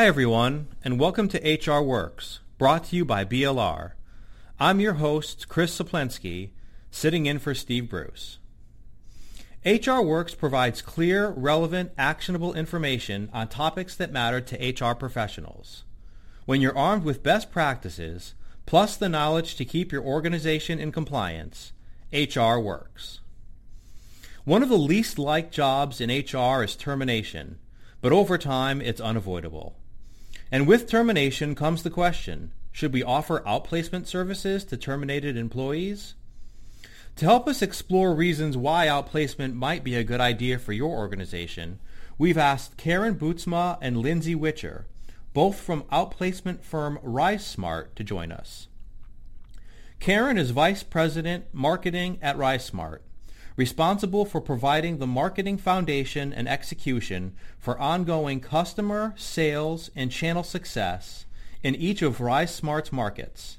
Hi, 0.00 0.06
everyone, 0.06 0.68
and 0.82 0.98
welcome 0.98 1.28
to 1.28 1.38
HR 1.46 1.82
Works, 1.82 2.40
brought 2.56 2.84
to 2.84 2.96
you 2.96 3.04
by 3.04 3.22
BLR. 3.26 3.92
I'm 4.58 4.80
your 4.80 4.94
host, 4.94 5.46
Chris 5.50 5.78
Soplensky, 5.78 6.52
sitting 6.90 7.26
in 7.26 7.38
for 7.38 7.54
Steve 7.54 7.90
Bruce. 7.90 8.38
HR 9.62 10.00
Works 10.00 10.34
provides 10.34 10.80
clear, 10.80 11.28
relevant, 11.28 11.92
actionable 11.98 12.54
information 12.54 13.28
on 13.34 13.48
topics 13.48 13.94
that 13.96 14.10
matter 14.10 14.40
to 14.40 14.86
HR 14.86 14.94
professionals. 14.94 15.84
When 16.46 16.62
you're 16.62 16.78
armed 16.78 17.04
with 17.04 17.22
best 17.22 17.52
practices, 17.52 18.32
plus 18.64 18.96
the 18.96 19.10
knowledge 19.10 19.54
to 19.56 19.66
keep 19.66 19.92
your 19.92 20.02
organization 20.02 20.78
in 20.78 20.92
compliance, 20.92 21.74
HR 22.10 22.56
works. 22.56 23.20
One 24.44 24.62
of 24.62 24.70
the 24.70 24.78
least 24.78 25.18
liked 25.18 25.52
jobs 25.52 26.00
in 26.00 26.08
HR 26.08 26.62
is 26.62 26.74
termination, 26.74 27.58
but 28.00 28.12
over 28.12 28.38
time 28.38 28.80
it's 28.80 29.02
unavoidable. 29.02 29.76
And 30.52 30.66
with 30.66 30.88
termination 30.88 31.54
comes 31.54 31.82
the 31.82 31.90
question, 31.90 32.52
should 32.72 32.92
we 32.92 33.02
offer 33.02 33.40
outplacement 33.46 34.06
services 34.06 34.64
to 34.64 34.76
terminated 34.76 35.36
employees? 35.36 36.14
To 37.16 37.24
help 37.24 37.46
us 37.46 37.62
explore 37.62 38.14
reasons 38.14 38.56
why 38.56 38.86
outplacement 38.86 39.54
might 39.54 39.84
be 39.84 39.94
a 39.94 40.04
good 40.04 40.20
idea 40.20 40.58
for 40.58 40.72
your 40.72 40.96
organization, 40.96 41.78
we've 42.18 42.38
asked 42.38 42.76
Karen 42.76 43.14
Bootsma 43.14 43.78
and 43.80 43.96
Lindsay 43.96 44.34
Witcher, 44.34 44.86
both 45.32 45.60
from 45.60 45.82
outplacement 45.84 46.62
firm 46.62 46.98
RiseSmart, 47.04 47.94
to 47.94 48.04
join 48.04 48.32
us. 48.32 48.68
Karen 50.00 50.38
is 50.38 50.50
Vice 50.50 50.82
President 50.82 51.44
Marketing 51.52 52.18
at 52.22 52.36
RiseSmart, 52.36 53.00
responsible 53.56 54.24
for 54.24 54.40
providing 54.40 54.98
the 54.98 55.06
marketing 55.06 55.58
foundation 55.58 56.32
and 56.32 56.48
execution 56.48 57.34
for 57.58 57.78
ongoing 57.78 58.40
customer, 58.40 59.14
sales, 59.16 59.90
and 59.94 60.10
channel 60.10 60.42
success 60.42 61.26
in 61.62 61.74
each 61.74 62.02
of 62.02 62.18
RiseSmart's 62.18 62.92
markets. 62.92 63.58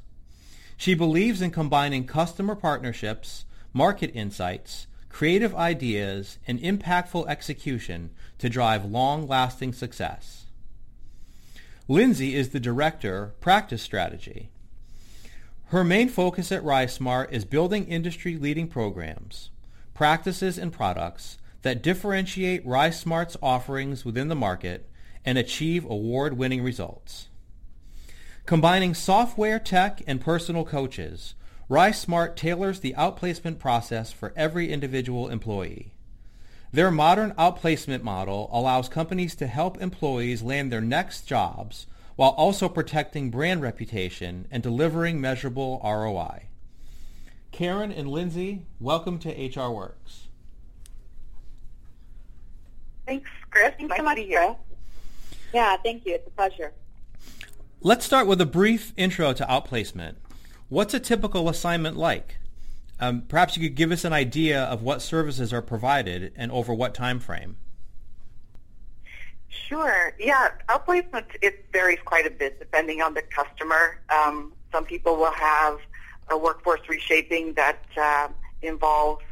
She 0.78 0.94
believes 0.96 1.42
in 1.42 1.52
combining 1.52 2.08
customer 2.08 2.56
partnerships, 2.56 3.46
market 3.74 4.12
insights, 4.16 4.88
creative 5.10 5.54
ideas, 5.54 6.40
and 6.48 6.60
impactful 6.60 7.28
execution 7.28 8.10
to 8.40 8.50
drive 8.50 8.86
long-lasting 8.86 9.74
success. 9.74 10.46
Lindsay 11.88 12.36
is 12.36 12.50
the 12.50 12.60
Director, 12.60 13.34
Practice 13.42 13.82
Strategy. 13.82 14.50
Her 15.66 15.84
main 15.84 16.10
focus 16.10 16.52
at 16.52 16.64
RiseSmart 16.64 17.32
is 17.32 17.46
building 17.46 17.86
industry-leading 17.88 18.68
programs, 18.68 19.52
practices, 20.02 20.58
and 20.58 20.74
products 20.74 21.38
that 21.62 21.84
differentiate 21.84 22.66
RiseSmart's 22.66 23.38
offerings 23.40 24.04
within 24.04 24.30
the 24.30 24.36
market 24.36 24.90
and 25.24 25.38
achieve 25.38 25.86
award-winning 25.86 26.64
results. 26.64 27.28
Combining 28.48 28.96
software, 28.96 29.60
tech, 29.60 30.02
and 30.08 30.20
personal 30.20 30.66
coaches, 30.66 31.36
RiseSmart 31.70 32.36
tailors 32.36 32.80
the 32.80 32.96
outplacement 32.98 33.60
process 33.60 34.12
for 34.12 34.34
every 34.36 34.72
individual 34.72 35.30
employee. 35.30 35.94
Their 36.72 36.90
modern 36.90 37.34
outplacement 37.34 38.02
model 38.02 38.50
allows 38.52 38.90
companies 38.90 39.36
to 39.36 39.46
help 39.46 39.80
employees 39.80 40.42
land 40.42 40.72
their 40.72 40.82
next 40.82 41.28
jobs 41.28 41.86
while 42.16 42.32
also 42.32 42.68
protecting 42.68 43.30
brand 43.30 43.62
reputation 43.62 44.48
and 44.50 44.64
delivering 44.64 45.22
measurable 45.22 45.80
ROI. 45.84 46.48
Karen 47.52 47.92
and 47.92 48.08
Lindsay, 48.08 48.66
welcome 48.80 49.20
to 49.20 49.30
HR 49.30 49.72
Works. 49.72 50.28
Thanks, 53.06 53.30
Chris. 53.50 53.74
Thanks 53.78 53.90
nice 53.90 53.98
so 53.98 54.04
much, 54.04 54.18
here. 54.20 54.56
Yeah, 55.54 55.76
thank 55.84 56.06
you. 56.06 56.16
It's 56.16 56.28
a 56.28 56.32
pleasure. 56.32 56.72
Let's 57.82 58.06
start 58.06 58.28
with 58.28 58.40
a 58.40 58.46
brief 58.46 58.94
intro 58.96 59.34
to 59.34 59.44
outplacement. 59.46 60.16
What's 60.70 60.94
a 60.94 61.00
typical 61.00 61.50
assignment 61.50 61.98
like? 61.98 62.38
Um, 63.02 63.24
perhaps 63.28 63.58
you 63.58 63.68
could 63.68 63.76
give 63.76 63.92
us 63.92 64.06
an 64.06 64.14
idea 64.14 64.64
of 64.64 64.82
what 64.82 65.02
services 65.02 65.52
are 65.52 65.62
provided 65.62 66.32
and 66.38 66.52
over 66.52 66.74
what 66.74 66.94
time 66.94 67.20
frame. 67.20 67.58
Sure. 69.50 70.14
Yeah, 70.18 70.50
outplacement 70.70 71.26
it 71.42 71.66
varies 71.74 72.00
quite 72.06 72.26
a 72.26 72.30
bit 72.30 72.60
depending 72.60 73.02
on 73.02 73.14
the 73.14 73.24
customer. 73.24 74.00
Um, 74.10 74.54
some 74.72 74.86
people 74.86 75.18
will 75.18 75.34
have 75.34 75.80
a 76.32 76.38
workforce 76.38 76.82
reshaping 76.90 77.54
that 77.54 77.84
uh, 77.98 78.28
involves 78.62 79.24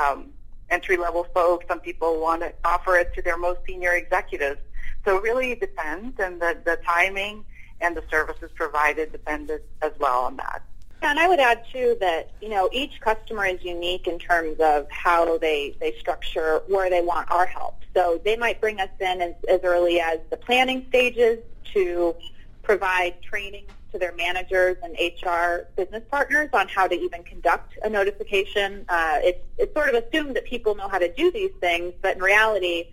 um, 0.00 0.30
entry-level 0.70 1.26
folks. 1.34 1.66
Some 1.68 1.80
people 1.80 2.20
want 2.20 2.42
to 2.42 2.52
offer 2.64 2.96
it 2.96 3.12
to 3.14 3.22
their 3.22 3.36
most 3.36 3.60
senior 3.66 3.94
executives. 3.94 4.60
So 5.04 5.16
it 5.16 5.22
really 5.22 5.54
depends, 5.54 6.18
and 6.20 6.40
the, 6.40 6.58
the 6.64 6.78
timing 6.86 7.44
and 7.80 7.96
the 7.96 8.04
services 8.10 8.50
provided 8.54 9.12
depend 9.12 9.50
as 9.50 9.92
well 9.98 10.20
on 10.20 10.36
that. 10.36 10.62
And 11.02 11.18
I 11.18 11.28
would 11.28 11.40
add 11.40 11.62
too 11.72 11.96
that 12.00 12.30
you 12.42 12.50
know 12.50 12.68
each 12.72 13.00
customer 13.00 13.46
is 13.46 13.62
unique 13.62 14.06
in 14.06 14.18
terms 14.18 14.60
of 14.60 14.86
how 14.90 15.38
they 15.38 15.74
they 15.80 15.92
structure 15.98 16.60
where 16.66 16.90
they 16.90 17.00
want 17.00 17.30
our 17.30 17.46
help. 17.46 17.76
So 17.94 18.20
they 18.22 18.36
might 18.36 18.60
bring 18.60 18.80
us 18.80 18.90
in 19.00 19.22
as, 19.22 19.34
as 19.48 19.60
early 19.64 19.98
as 20.00 20.18
the 20.28 20.36
planning 20.36 20.84
stages 20.90 21.38
to 21.72 22.14
provide 22.62 23.20
training 23.22 23.64
to 23.92 23.98
their 23.98 24.14
managers 24.14 24.76
and 24.82 24.96
HR 24.98 25.68
business 25.76 26.02
partners 26.10 26.48
on 26.52 26.68
how 26.68 26.86
to 26.86 26.94
even 26.94 27.22
conduct 27.22 27.78
a 27.82 27.90
notification. 27.90 28.84
Uh, 28.88 29.18
it's 29.22 29.40
it's 29.58 29.74
sort 29.74 29.94
of 29.94 30.02
assumed 30.02 30.36
that 30.36 30.44
people 30.44 30.74
know 30.74 30.88
how 30.88 30.98
to 30.98 31.12
do 31.12 31.30
these 31.30 31.52
things, 31.60 31.92
but 32.02 32.16
in 32.16 32.22
reality, 32.22 32.90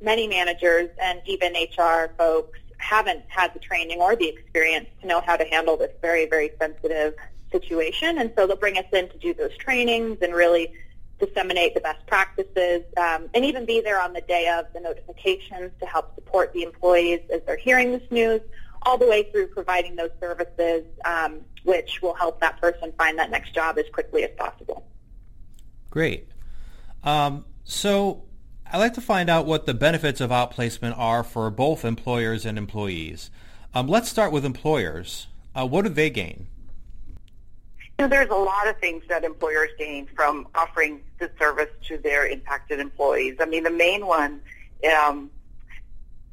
many 0.00 0.26
managers 0.26 0.90
and 1.02 1.20
even 1.26 1.52
HR 1.54 2.12
folks 2.16 2.58
haven't 2.78 3.22
had 3.28 3.54
the 3.54 3.58
training 3.58 4.00
or 4.00 4.16
the 4.16 4.28
experience 4.28 4.88
to 5.00 5.06
know 5.06 5.20
how 5.20 5.36
to 5.36 5.44
handle 5.44 5.76
this 5.76 5.92
very, 6.02 6.26
very 6.26 6.50
sensitive 6.58 7.14
situation. 7.50 8.18
And 8.18 8.32
so 8.36 8.46
they'll 8.46 8.56
bring 8.56 8.78
us 8.78 8.84
in 8.92 9.08
to 9.08 9.18
do 9.18 9.34
those 9.34 9.56
trainings 9.56 10.18
and 10.20 10.34
really 10.34 10.72
disseminate 11.18 11.74
the 11.74 11.80
best 11.80 12.06
practices 12.06 12.82
um, 12.98 13.28
and 13.34 13.44
even 13.44 13.64
be 13.64 13.80
there 13.80 14.00
on 14.00 14.12
the 14.12 14.20
day 14.22 14.48
of 14.48 14.66
the 14.74 14.80
notifications 14.80 15.72
to 15.80 15.86
help 15.86 16.14
support 16.14 16.52
the 16.52 16.62
employees 16.62 17.20
as 17.32 17.40
they're 17.46 17.56
hearing 17.56 17.92
this 17.92 18.02
news, 18.10 18.40
all 18.86 18.96
the 18.96 19.06
way 19.06 19.24
through 19.24 19.48
providing 19.48 19.96
those 19.96 20.12
services, 20.20 20.84
um, 21.04 21.40
which 21.64 22.00
will 22.00 22.14
help 22.14 22.40
that 22.40 22.60
person 22.60 22.92
find 22.96 23.18
that 23.18 23.30
next 23.30 23.52
job 23.52 23.78
as 23.78 23.84
quickly 23.92 24.22
as 24.22 24.30
possible. 24.38 24.86
Great. 25.90 26.28
Um, 27.02 27.44
so 27.64 28.22
I'd 28.72 28.78
like 28.78 28.94
to 28.94 29.00
find 29.00 29.28
out 29.28 29.44
what 29.44 29.66
the 29.66 29.74
benefits 29.74 30.20
of 30.20 30.30
outplacement 30.30 30.96
are 30.96 31.24
for 31.24 31.50
both 31.50 31.84
employers 31.84 32.46
and 32.46 32.56
employees. 32.56 33.30
Um, 33.74 33.88
let's 33.88 34.08
start 34.08 34.30
with 34.30 34.44
employers. 34.44 35.26
Uh, 35.54 35.66
what 35.66 35.82
do 35.82 35.88
they 35.88 36.08
gain? 36.08 36.46
You 37.98 38.04
know, 38.04 38.08
there's 38.08 38.30
a 38.30 38.34
lot 38.34 38.68
of 38.68 38.78
things 38.78 39.02
that 39.08 39.24
employers 39.24 39.70
gain 39.78 40.06
from 40.14 40.46
offering 40.54 41.00
this 41.18 41.30
service 41.38 41.70
to 41.88 41.98
their 41.98 42.26
impacted 42.26 42.78
employees. 42.78 43.36
I 43.40 43.46
mean, 43.46 43.64
the 43.64 43.70
main 43.70 44.06
one 44.06 44.40
um, 44.96 45.30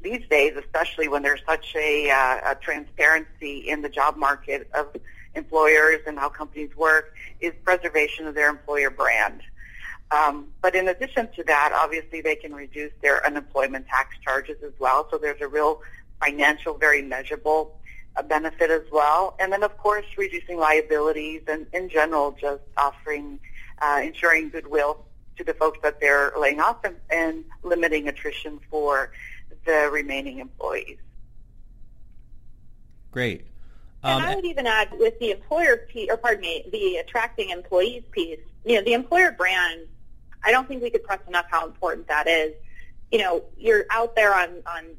these 0.04 0.24
days, 0.28 0.52
especially 0.56 1.08
when 1.08 1.22
there's 1.22 1.40
such 1.48 1.74
a, 1.74 2.10
uh, 2.10 2.52
a 2.52 2.54
transparency 2.54 3.68
in 3.68 3.82
the 3.82 3.88
job 3.88 4.16
market 4.16 4.68
of 4.74 4.94
employers 5.34 6.00
and 6.06 6.16
how 6.18 6.28
companies 6.28 6.76
work, 6.76 7.14
is 7.40 7.52
preservation 7.64 8.28
of 8.28 8.34
their 8.36 8.48
employer 8.48 8.90
brand. 8.90 9.40
Um, 10.12 10.48
but 10.62 10.76
in 10.76 10.86
addition 10.86 11.28
to 11.34 11.42
that, 11.44 11.72
obviously 11.74 12.20
they 12.20 12.36
can 12.36 12.54
reduce 12.54 12.92
their 13.02 13.26
unemployment 13.26 13.88
tax 13.88 14.16
charges 14.22 14.62
as 14.62 14.72
well. 14.78 15.08
So 15.10 15.18
there's 15.18 15.40
a 15.40 15.48
real 15.48 15.80
financial, 16.20 16.74
very 16.78 17.02
measurable 17.02 17.76
uh, 18.16 18.22
benefit 18.22 18.70
as 18.70 18.84
well. 18.92 19.34
And 19.40 19.52
then, 19.52 19.64
of 19.64 19.76
course, 19.78 20.06
reducing 20.16 20.58
liabilities 20.58 21.42
and 21.48 21.66
in 21.72 21.88
general 21.88 22.36
just 22.38 22.62
offering, 22.76 23.40
uh, 23.80 24.00
ensuring 24.04 24.50
goodwill 24.50 25.04
to 25.36 25.42
the 25.42 25.54
folks 25.54 25.78
that 25.82 26.00
they're 26.00 26.32
laying 26.38 26.60
off 26.60 26.84
and, 26.84 26.96
and 27.10 27.44
limiting 27.64 28.06
attrition 28.06 28.60
for 28.70 29.10
the 29.64 29.88
remaining 29.92 30.38
employees. 30.38 30.98
Great. 33.10 33.46
Um, 34.02 34.20
and 34.20 34.30
I 34.30 34.34
would 34.34 34.44
even 34.44 34.66
add 34.66 34.88
with 34.98 35.18
the 35.18 35.30
employer 35.30 35.78
piece, 35.88 36.10
or 36.10 36.16
pardon 36.16 36.42
me, 36.42 36.66
the 36.70 36.96
attracting 36.96 37.50
employees 37.50 38.02
piece, 38.10 38.40
you 38.64 38.76
know, 38.76 38.82
the 38.82 38.92
employer 38.92 39.32
brand, 39.32 39.86
I 40.44 40.50
don't 40.50 40.68
think 40.68 40.82
we 40.82 40.90
could 40.90 41.04
press 41.04 41.20
enough 41.26 41.46
how 41.50 41.66
important 41.66 42.08
that 42.08 42.28
is. 42.28 42.52
You 43.10 43.18
know, 43.18 43.44
you're 43.56 43.86
out 43.90 44.14
there 44.14 44.34
on, 44.34 44.62
on 44.66 44.96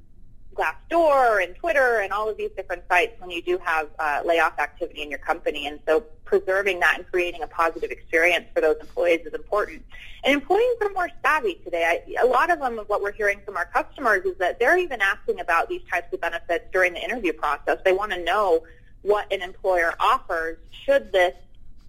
Glassdoor 0.55 1.43
and 1.43 1.55
Twitter 1.55 1.99
and 1.99 2.11
all 2.11 2.29
of 2.29 2.37
these 2.37 2.51
different 2.55 2.83
sites 2.89 3.19
when 3.19 3.29
you 3.29 3.41
do 3.41 3.57
have 3.59 3.89
uh, 3.99 4.21
layoff 4.25 4.57
activity 4.57 5.01
in 5.01 5.09
your 5.09 5.19
company. 5.19 5.67
And 5.67 5.79
so 5.87 6.03
preserving 6.23 6.79
that 6.79 6.97
and 6.97 7.11
creating 7.11 7.43
a 7.43 7.47
positive 7.47 7.91
experience 7.91 8.45
for 8.53 8.61
those 8.61 8.77
employees 8.79 9.25
is 9.25 9.33
important. 9.33 9.83
And 10.23 10.33
employees 10.33 10.77
are 10.81 10.89
more 10.89 11.09
savvy 11.23 11.55
today. 11.63 12.01
I, 12.17 12.23
a 12.23 12.25
lot 12.25 12.49
of 12.49 12.59
them, 12.59 12.79
what 12.87 13.01
we're 13.01 13.11
hearing 13.11 13.39
from 13.45 13.57
our 13.57 13.65
customers 13.65 14.25
is 14.25 14.37
that 14.37 14.57
they're 14.59 14.77
even 14.77 15.01
asking 15.01 15.39
about 15.39 15.69
these 15.69 15.83
types 15.91 16.11
of 16.13 16.21
benefits 16.21 16.65
during 16.71 16.93
the 16.93 17.03
interview 17.03 17.33
process. 17.33 17.77
They 17.85 17.93
want 17.93 18.11
to 18.13 18.23
know 18.23 18.63
what 19.03 19.31
an 19.31 19.43
employer 19.43 19.93
offers 19.99 20.57
should 20.71 21.11
this, 21.11 21.35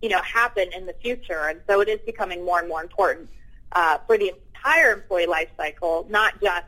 you 0.03 0.11
know, 0.11 0.21
happen 0.21 0.69
in 0.77 0.85
the 0.85 0.93
future. 0.93 1.49
And 1.49 1.61
so 1.67 1.81
it 1.81 1.89
is 1.89 2.01
becoming 2.05 2.45
more 2.45 2.59
and 2.59 2.69
more 2.69 2.83
important 2.83 3.31
uh, 3.73 3.99
for 4.07 4.19
the 4.19 4.33
entire 4.55 4.93
employee 4.93 5.27
life 5.27 5.49
cycle, 5.57 6.07
not 6.11 6.39
just 6.43 6.67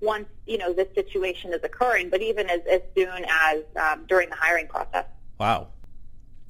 once 0.00 0.26
you 0.46 0.58
know 0.58 0.72
this 0.72 0.88
situation 0.94 1.52
is 1.52 1.62
occurring, 1.62 2.10
but 2.10 2.22
even 2.22 2.48
as, 2.48 2.60
as 2.70 2.80
soon 2.94 3.24
as 3.28 3.62
um, 3.76 4.04
during 4.08 4.28
the 4.30 4.36
hiring 4.36 4.66
process. 4.66 5.06
Wow. 5.38 5.68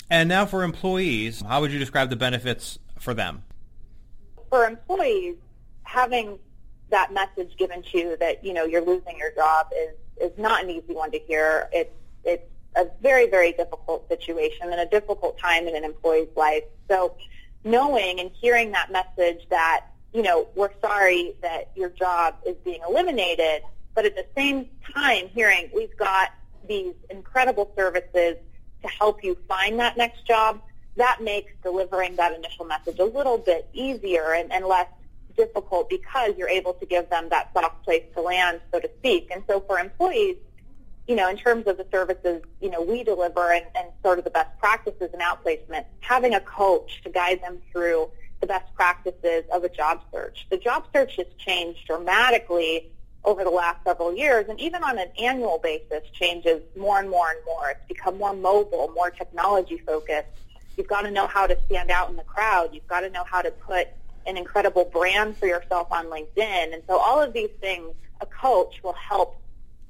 And 0.09 0.29
now 0.29 0.47
for 0.47 0.65
employees, 0.65 1.43
how 1.43 1.61
would 1.61 1.73
you 1.73 1.79
describe 1.79 2.11
the 2.11 2.17
benefits 2.17 2.79
for 2.99 3.15
them? 3.15 3.45
For 4.49 4.67
employees, 4.67 5.37
having 5.85 6.39
that 6.91 7.13
message 7.13 7.57
given 7.57 7.83
to 7.83 7.99
you 7.99 8.17
that 8.19 8.45
you 8.45 8.53
know 8.53 8.65
you're 8.65 8.85
losing 8.85 9.17
your 9.19 9.33
job 9.33 9.69
is 9.77 9.95
is 10.21 10.37
not 10.39 10.65
an 10.65 10.71
easy 10.71 10.95
one 10.95 11.11
to 11.13 11.19
hear. 11.19 11.69
It's 11.73 11.95
it's 12.25 12.45
a 12.77 12.87
very 13.01 13.29
very 13.29 13.53
difficult 13.53 14.09
situation 14.09 14.71
and 14.71 14.81
a 14.81 14.87
difficult 14.87 15.39
time 15.39 15.67
in 15.67 15.77
an 15.77 15.85
employee's 15.85 16.35
life. 16.37 16.65
So 16.89 17.17
knowing 17.65 18.21
and 18.21 18.31
hearing 18.41 18.73
that 18.73 18.91
message 18.91 19.47
that 19.51 19.87
you 20.13 20.23
know 20.23 20.49
we're 20.55 20.73
sorry 20.81 21.35
that 21.43 21.71
your 21.77 21.91
job 21.91 22.37
is 22.47 22.57
being 22.65 22.81
eliminated, 22.89 23.63
but 23.95 24.05
at 24.05 24.15
the 24.17 24.27
same 24.37 24.69
time 24.95 25.29
hearing 25.29 25.71
we've 25.75 25.97
got 25.97 26.31
these 26.69 26.95
incredible 27.11 27.71
services 27.77 28.37
to 28.83 28.89
help 28.89 29.23
you 29.23 29.37
find 29.49 29.79
that 29.79 29.97
next 29.97 30.27
job, 30.27 30.61
that 30.97 31.19
makes 31.23 31.53
delivering 31.63 32.17
that 32.17 32.35
initial 32.35 32.65
message 32.65 32.99
a 32.99 33.05
little 33.05 33.39
bit 33.39 33.69
easier 33.73 34.33
and, 34.33 34.53
and 34.53 34.65
less 34.65 34.87
difficult 35.37 35.89
because 35.89 36.33
you're 36.37 36.49
able 36.49 36.75
to 36.75 36.87
give 36.87 37.09
them 37.11 37.29
that 37.31 37.51
soft 37.53 37.83
place 37.85 38.05
to 38.15 38.21
land, 38.21 38.61
so 38.73 38.81
to 38.81 38.91
speak. 38.99 39.31
And 39.33 39.43
so 39.47 39.61
for 39.61 39.79
employees, 39.79 40.37
you 41.07 41.17
know, 41.17 41.29
in 41.29 41.37
terms 41.37 41.67
of 41.67 41.77
the 41.77 41.87
services, 41.91 42.43
you 42.61 42.71
know, 42.71 42.83
we 42.83 43.03
deliver 43.03 43.53
and, 43.53 43.67
and 43.75 43.89
sort 44.03 44.19
of 44.19 44.25
the 44.25 44.31
best 44.31 44.51
practices 44.59 45.11
in 45.13 45.21
outplacement, 45.21 45.85
having 46.01 46.35
a 46.35 46.41
coach 46.41 47.01
to 47.03 47.11
guide 47.11 47.43
them 47.43 47.59
through 47.73 48.11
the 48.41 48.47
best 48.47 48.73
practices 48.75 49.45
of 49.53 49.65
a 49.65 49.69
job 49.69 50.03
search. 50.13 50.47
The 50.51 50.57
job 50.57 50.87
search 50.93 51.17
has 51.17 51.27
changed 51.39 51.87
dramatically 51.87 52.91
over 53.25 53.45
the 53.45 53.51
last 53.51 53.85
several 53.85 54.15
years, 54.15 54.47
and 54.49 54.59
even 54.59 54.83
on 54.83 54.99
an 54.99 55.09
annual 55.19 55.59
basis, 55.63 56.09
changes 56.13 56.63
more 56.77 56.99
and 56.99 57.11
more 57.11 57.29
and 57.31 57.39
more. 57.45 57.71
It's 57.71 57.87
become 57.87 58.17
more 58.17 58.35
mobile, 58.35 58.91
more 58.95 59.11
technology 59.11 59.79
focused. 59.79 60.29
You've 60.77 60.89
got 60.89 61.03
to 61.03 61.11
know 61.11 61.27
how 61.27 61.47
to 61.47 61.59
stand 61.67 61.91
out 61.91 62.09
in 62.09 62.17
the 62.17 62.23
crowd. 62.23 62.71
You've 62.73 62.87
got 62.87 63.01
to 63.01 63.11
know 63.11 63.25
how 63.25 63.43
to 63.43 63.51
put 63.51 63.89
an 64.27 64.37
incredible 64.37 64.87
brand 64.87 65.37
for 65.37 65.47
yourself 65.47 65.89
on 65.91 66.07
LinkedIn. 66.07 66.73
And 66.73 66.83
so 66.87 66.99
all 66.99 67.21
of 67.21 67.33
these 67.33 67.51
things 67.61 67.93
a 68.21 68.27
coach 68.27 68.81
will 68.83 68.95
help 68.95 69.37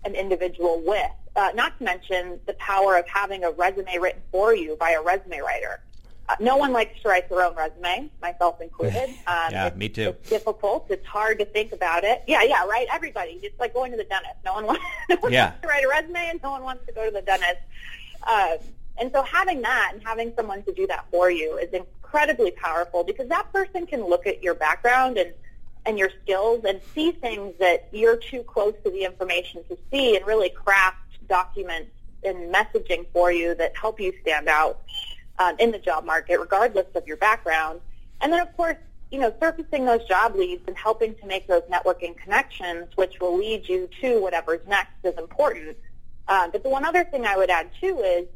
an 0.05 0.15
individual 0.15 0.83
with. 0.85 1.11
Uh, 1.37 1.51
not 1.55 1.79
to 1.79 1.85
mention 1.85 2.41
the 2.47 2.55
power 2.55 2.97
of 2.97 3.07
having 3.09 3.45
a 3.45 3.51
resume 3.53 3.99
written 3.99 4.23
for 4.33 4.55
you 4.55 4.77
by 4.77 4.91
a 4.91 5.03
resume 5.03 5.39
writer. 5.39 5.81
Uh, 6.31 6.37
no 6.39 6.57
one 6.57 6.73
likes 6.73 7.01
to 7.03 7.09
write 7.09 7.29
their 7.29 7.43
own 7.43 7.57
resume, 7.57 8.09
myself 8.23 8.61
included. 8.61 9.11
Um, 9.27 9.53
yeah, 9.53 9.71
me 9.77 9.89
too. 9.89 10.11
It's 10.21 10.31
difficult. 10.31 10.87
It's 10.89 11.07
hard 11.07 11.39
to 11.39 11.45
think 11.45 11.73
about 11.73 12.05
it. 12.05 12.25
Yeah, 12.27 12.43
yeah, 12.43 12.67
right. 12.67 12.87
Everybody. 12.93 13.39
It's 13.43 13.59
like 13.61 13.73
going 13.73 13.93
to 13.93 13.97
the 13.97 14.05
dentist. 14.05 14.37
No 14.45 14.55
one 14.55 14.67
wants, 14.67 14.83
no 15.09 15.17
one 15.17 15.33
yeah. 15.33 15.51
wants 15.51 15.63
to 15.63 15.69
write 15.69 15.85
a 15.85 15.89
resume, 15.89 16.31
and 16.31 16.43
no 16.43 16.51
one 16.51 16.63
wants 16.63 16.85
to 16.87 16.93
go 16.93 17.05
to 17.05 17.11
the 17.11 17.23
dentist. 17.23 17.61
Uh, 18.27 18.57
and 18.99 19.13
so 19.13 19.23
having 19.23 19.63
that 19.63 19.93
and 19.95 20.03
having 20.03 20.33
someone 20.37 20.63
to 20.65 20.73
do 20.73 20.87
that 20.89 21.07
for 21.11 21.31
you 21.31 21.59
is 21.59 21.73
incredibly 21.73 22.51
powerful 22.51 23.05
because 23.05 23.29
that 23.29 23.53
person 23.53 23.87
can 23.87 24.05
look 24.05 24.27
at 24.27 24.43
your 24.43 24.55
background 24.55 25.17
and 25.17 25.33
and 25.87 25.99
your 25.99 26.11
skills 26.23 26.65
and 26.67 26.81
see 26.95 27.13
things 27.13 27.55
that 27.59 27.89
you're 27.93 28.17
too 28.17 28.43
close 28.43 28.75
to 28.85 28.91
the 28.91 29.05
information 29.05 29.63
to 29.69 29.79
see 29.91 30.17
and 30.17 30.27
really 30.27 30.51
craft 30.51 30.99
documents 31.29 31.91
and 32.23 32.53
messaging 32.53 33.07
for 33.13 33.33
you 33.33 33.55
that 33.55 33.75
help 33.77 33.99
you 33.99 34.13
stand 34.21 34.49
out 34.49 34.83
um, 35.41 35.57
in 35.59 35.73
the 35.73 35.79
job 35.79 36.05
market, 36.05 36.39
regardless 36.39 36.87
of 36.95 37.07
your 37.07 37.17
background. 37.17 37.81
And 38.21 38.33
then, 38.33 38.41
of 38.41 38.55
course, 38.57 38.77
you 39.11 39.19
know, 39.19 39.35
surfacing 39.41 39.87
those 39.87 40.05
job 40.05 40.37
leads 40.37 40.63
and 40.69 40.77
helping 40.77 41.15
to 41.17 41.27
make 41.27 41.49
those 41.49 41.63
networking 41.63 42.17
connections, 42.17 42.87
which 42.95 43.19
will 43.21 43.37
lead 43.37 43.69
you 43.69 43.89
to 44.03 44.21
whatever's 44.21 44.65
next, 44.69 44.93
is 45.03 45.19
important. 45.19 45.77
Uh, 46.29 46.49
but 46.49 46.63
the 46.63 46.69
one 46.69 46.85
other 46.85 47.05
thing 47.05 47.27
I 47.27 47.37
would 47.37 47.51
add 47.51 47.71
too 47.81 47.99
is, 48.01 48.29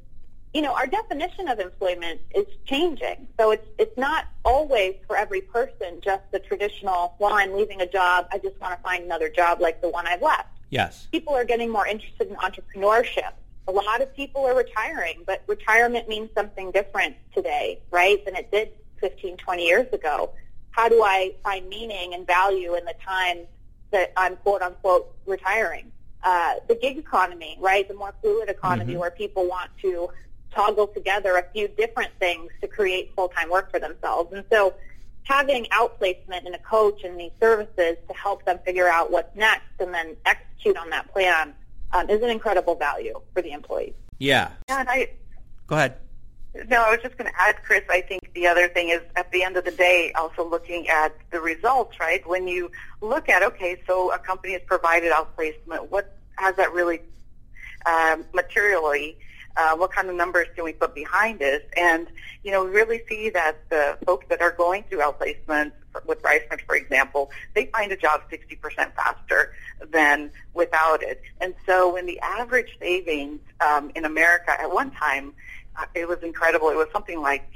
you 0.53 0.63
know, 0.63 0.75
our 0.75 0.87
definition 0.87 1.49
of 1.49 1.61
employment 1.61 2.21
is 2.35 2.47
changing. 2.65 3.29
So 3.39 3.51
it's 3.51 3.67
it's 3.79 3.97
not 3.99 4.27
always 4.45 4.95
for 5.07 5.17
every 5.17 5.41
person 5.41 6.01
just 6.01 6.23
the 6.33 6.39
traditional. 6.39 7.15
Well, 7.19 7.35
I'm 7.35 7.55
leaving 7.55 7.81
a 7.81 7.87
job. 7.87 8.27
I 8.33 8.39
just 8.39 8.59
want 8.61 8.77
to 8.77 8.83
find 8.83 9.05
another 9.05 9.29
job 9.29 9.61
like 9.61 9.81
the 9.81 9.91
one 9.91 10.07
I've 10.07 10.23
left. 10.23 10.49
Yes. 10.71 11.07
People 11.13 11.35
are 11.35 11.45
getting 11.45 11.71
more 11.71 11.87
interested 11.87 12.29
in 12.29 12.37
entrepreneurship 12.37 13.33
a 13.67 13.73
lot 13.73 14.03
of 14.03 14.15
people 14.15 14.45
are 14.45 14.55
retiring, 14.55 15.23
but 15.27 15.43
retirement 15.47 16.09
means 16.09 16.31
something 16.35 16.71
different 16.71 17.17
today, 17.35 17.81
right, 17.91 18.25
than 18.25 18.37
it 18.37 18.51
did 18.51 18.71
15, 19.01 19.37
20 19.37 19.65
years 19.65 19.93
ago. 19.93 20.31
How 20.71 20.89
do 20.89 21.03
I 21.03 21.35
find 21.43 21.69
meaning 21.69 22.15
and 22.15 22.27
value 22.27 22.75
in 22.75 22.85
the 22.85 22.95
time 23.05 23.47
that 23.91 24.13
I'm 24.17 24.37
quote 24.37 24.61
unquote 24.61 25.15
retiring? 25.27 25.93
Uh, 26.23 26.55
the 26.69 26.75
gig 26.75 26.99
economy, 26.99 27.57
right, 27.61 27.87
the 27.87 27.95
more 27.95 28.15
fluid 28.21 28.49
economy 28.49 28.93
mm-hmm. 28.93 29.01
where 29.01 29.11
people 29.11 29.47
want 29.47 29.71
to 29.83 30.09
toggle 30.53 30.87
together 30.89 31.37
a 31.37 31.45
few 31.53 31.69
different 31.69 32.11
things 32.19 32.51
to 32.61 32.69
create 32.69 33.13
full-time 33.15 33.51
work 33.51 33.71
for 33.71 33.79
themselves. 33.79 34.33
And 34.33 34.45
so 34.51 34.75
having 35.25 35.65
outplacement 35.67 36.47
and 36.47 36.55
a 36.55 36.59
coach 36.59 37.03
and 37.03 37.19
these 37.19 37.33
services 37.41 37.97
to 38.09 38.15
help 38.15 38.45
them 38.45 38.59
figure 38.65 38.89
out 38.89 39.11
what's 39.11 39.35
next 39.37 39.65
and 39.81 39.93
then 39.93 40.17
execute 40.25 40.77
on 40.77 40.91
that 40.91 41.13
plan 41.13 41.55
um, 41.95 42.11
is 42.11 42.23
an 42.23 42.31
incredible 42.31 42.75
value 42.75 43.19
for 43.33 43.41
the 43.41 43.53
employees. 43.53 43.95
Yeah. 44.19 44.51
Yeah, 44.69 44.81
and 44.81 44.89
I 44.91 45.11
go 45.67 45.77
ahead. 45.77 45.97
No, 46.69 46.83
I 46.83 46.91
was 46.91 47.01
just 47.03 47.19
going 47.19 47.29
to 47.29 47.41
add, 47.41 47.57
Chris. 47.65 47.83
I 47.91 48.01
think 48.01 48.33
the 48.33 48.47
other 48.47 48.69
thing 48.69 48.91
is 48.91 49.01
at 49.17 49.33
the 49.33 49.43
end 49.43 49.57
of 49.57 49.65
the 49.65 49.73
day, 49.73 50.13
also 50.15 50.49
looking 50.49 50.89
at 50.89 51.13
the 51.31 51.41
results. 51.41 51.99
Right 51.99 52.27
when 52.29 52.47
you 52.47 52.71
look 53.01 53.29
at 53.29 53.43
okay, 53.43 53.81
so 53.87 54.13
a 54.13 54.19
company 54.19 54.53
has 54.53 54.63
provided 54.67 55.13
outplacement. 55.13 55.89
What 55.91 56.17
has 56.37 56.55
that 56.57 56.73
really 56.73 57.01
um, 57.87 58.25
materially? 58.33 59.19
Uh, 59.57 59.77
what 59.77 59.93
kind 59.93 60.09
of 60.09 60.17
numbers 60.17 60.49
can 60.55 60.65
we 60.65 60.73
put 60.73 60.95
behind 60.95 61.39
this? 61.39 61.63
And 61.77 62.09
you 62.43 62.51
know, 62.51 62.65
we 62.65 62.71
really 62.71 63.03
see 63.09 63.31
that 63.31 63.57
the 63.71 63.97
folks 64.05 64.27
that 64.29 64.41
are 64.41 64.53
going 64.53 64.85
through 64.85 64.99
outplacement 64.99 65.73
with 66.07 66.21
RiseSmart, 66.23 66.61
for 66.67 66.77
example, 66.77 67.31
they 67.55 67.67
find 67.67 67.93
a 67.93 67.97
job 67.97 68.23
60% 68.31 68.95
faster 68.95 69.55
than 69.91 70.31
without 70.53 71.03
it. 71.03 71.23
And 71.41 71.55
so 71.67 71.93
when 71.93 72.07
the 72.07 72.19
average 72.21 72.77
savings 72.81 73.41
um, 73.61 73.91
in 73.95 74.05
America 74.05 74.61
at 74.61 74.71
one 74.73 74.91
time, 74.91 75.33
uh, 75.77 75.87
it 75.95 76.09
was 76.09 76.19
incredible. 76.23 76.69
It 76.71 76.77
was 76.77 76.89
something 76.93 77.21
like 77.21 77.49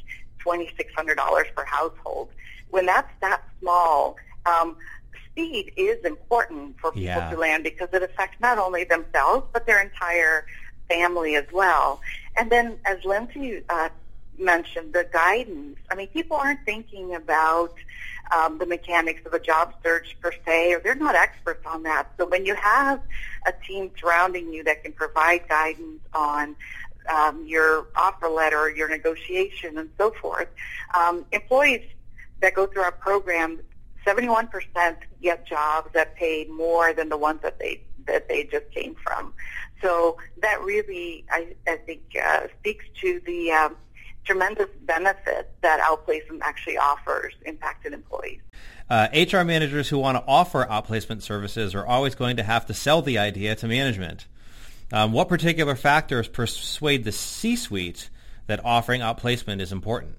$2,600 0.44 1.54
per 1.54 1.64
household. 1.64 2.30
When 2.70 2.86
that's 2.86 3.10
that 3.20 3.42
small, 3.60 4.16
um, 4.46 4.76
speed 5.26 5.72
is 5.76 6.04
important 6.04 6.78
for 6.80 6.92
people 6.92 7.06
yeah. 7.06 7.30
to 7.30 7.36
land 7.36 7.64
because 7.64 7.88
it 7.92 8.02
affects 8.02 8.36
not 8.40 8.58
only 8.58 8.84
themselves, 8.84 9.46
but 9.52 9.66
their 9.66 9.80
entire 9.80 10.46
family 10.88 11.36
as 11.36 11.46
well. 11.52 12.00
And 12.36 12.50
then 12.50 12.78
as 12.84 13.04
Lindsay 13.04 13.62
uh, 13.68 13.88
mentioned, 14.38 14.92
the 14.92 15.06
guidance. 15.12 15.78
I 15.90 15.94
mean, 15.94 16.08
people 16.08 16.36
aren't 16.36 16.64
thinking 16.64 17.14
about 17.14 17.74
um, 18.30 18.58
the 18.58 18.66
mechanics 18.66 19.24
of 19.26 19.32
a 19.32 19.40
job 19.40 19.74
search 19.82 20.16
per 20.20 20.32
se, 20.46 20.74
or 20.74 20.80
they're 20.80 20.94
not 20.94 21.14
experts 21.14 21.64
on 21.66 21.82
that. 21.84 22.10
So 22.18 22.26
when 22.26 22.44
you 22.46 22.54
have 22.54 23.00
a 23.46 23.52
team 23.66 23.90
surrounding 23.98 24.52
you 24.52 24.64
that 24.64 24.84
can 24.84 24.92
provide 24.92 25.48
guidance 25.48 26.00
on 26.12 26.56
um, 27.08 27.46
your 27.46 27.86
offer 27.96 28.28
letter, 28.28 28.70
your 28.70 28.88
negotiation, 28.88 29.78
and 29.78 29.90
so 29.96 30.10
forth, 30.10 30.48
um, 30.94 31.24
employees 31.32 31.82
that 32.40 32.54
go 32.54 32.66
through 32.66 32.82
our 32.82 32.92
program, 32.92 33.60
71% 34.06 34.96
get 35.22 35.46
jobs 35.46 35.92
that 35.94 36.14
pay 36.16 36.46
more 36.50 36.92
than 36.92 37.08
the 37.08 37.16
ones 37.16 37.40
that 37.42 37.58
they 37.58 37.82
that 38.08 38.28
they 38.28 38.44
just 38.44 38.70
came 38.70 38.94
from. 38.96 39.32
So 39.80 40.16
that 40.42 40.60
really, 40.62 41.24
I, 41.30 41.54
I 41.66 41.76
think, 41.76 42.02
uh, 42.20 42.48
speaks 42.58 42.84
to 43.00 43.20
the 43.24 43.52
um, 43.52 43.76
tremendous 44.24 44.68
benefit 44.82 45.50
that 45.62 45.80
outplacement 45.80 46.40
actually 46.42 46.76
offers 46.76 47.34
impacted 47.46 47.92
employees. 47.92 48.40
Uh, 48.90 49.08
HR 49.14 49.44
managers 49.44 49.88
who 49.88 49.98
want 49.98 50.16
to 50.16 50.24
offer 50.26 50.66
outplacement 50.68 51.22
services 51.22 51.74
are 51.74 51.86
always 51.86 52.14
going 52.14 52.36
to 52.38 52.42
have 52.42 52.66
to 52.66 52.74
sell 52.74 53.02
the 53.02 53.18
idea 53.18 53.54
to 53.54 53.68
management. 53.68 54.26
Um, 54.92 55.12
what 55.12 55.28
particular 55.28 55.74
factors 55.74 56.26
persuade 56.28 57.04
the 57.04 57.12
C-suite 57.12 58.08
that 58.46 58.64
offering 58.64 59.02
outplacement 59.02 59.60
is 59.60 59.72
important? 59.72 60.16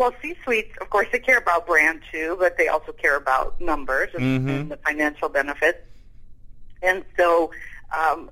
Well, 0.00 0.14
C-suites, 0.22 0.74
of 0.80 0.88
course, 0.88 1.08
they 1.12 1.18
care 1.18 1.36
about 1.36 1.66
brand 1.66 2.00
too, 2.10 2.36
but 2.40 2.56
they 2.56 2.68
also 2.68 2.90
care 2.92 3.16
about 3.16 3.60
numbers 3.60 4.08
and, 4.14 4.22
mm-hmm. 4.22 4.48
and 4.48 4.70
the 4.70 4.78
financial 4.78 5.28
benefits. 5.28 5.78
And 6.82 7.04
so 7.18 7.50
um, 7.94 8.30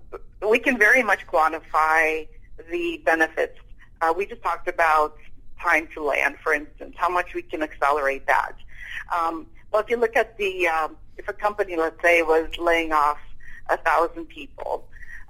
we 0.48 0.58
can 0.58 0.78
very 0.78 1.02
much 1.02 1.26
quantify 1.26 2.26
the 2.70 3.02
benefits 3.04 3.58
uh, 4.00 4.14
we 4.16 4.26
just 4.26 4.42
talked 4.42 4.68
about 4.68 5.16
time 5.60 5.88
to 5.94 6.02
land, 6.02 6.37
for 6.42 6.52
instance, 6.54 6.94
how 6.96 7.08
much 7.08 7.34
we 7.34 7.42
can 7.42 7.62
accelerate 7.62 8.26
that. 8.26 8.52
Um, 9.14 9.46
well, 9.72 9.82
if 9.82 9.90
you 9.90 9.96
look 9.96 10.16
at 10.16 10.38
the, 10.38 10.68
um, 10.68 10.96
if 11.16 11.28
a 11.28 11.32
company, 11.32 11.76
let's 11.76 12.00
say, 12.00 12.22
was 12.22 12.48
laying 12.58 12.92
off 12.92 13.18
a 13.68 13.76
thousand 13.76 14.26
people 14.26 14.87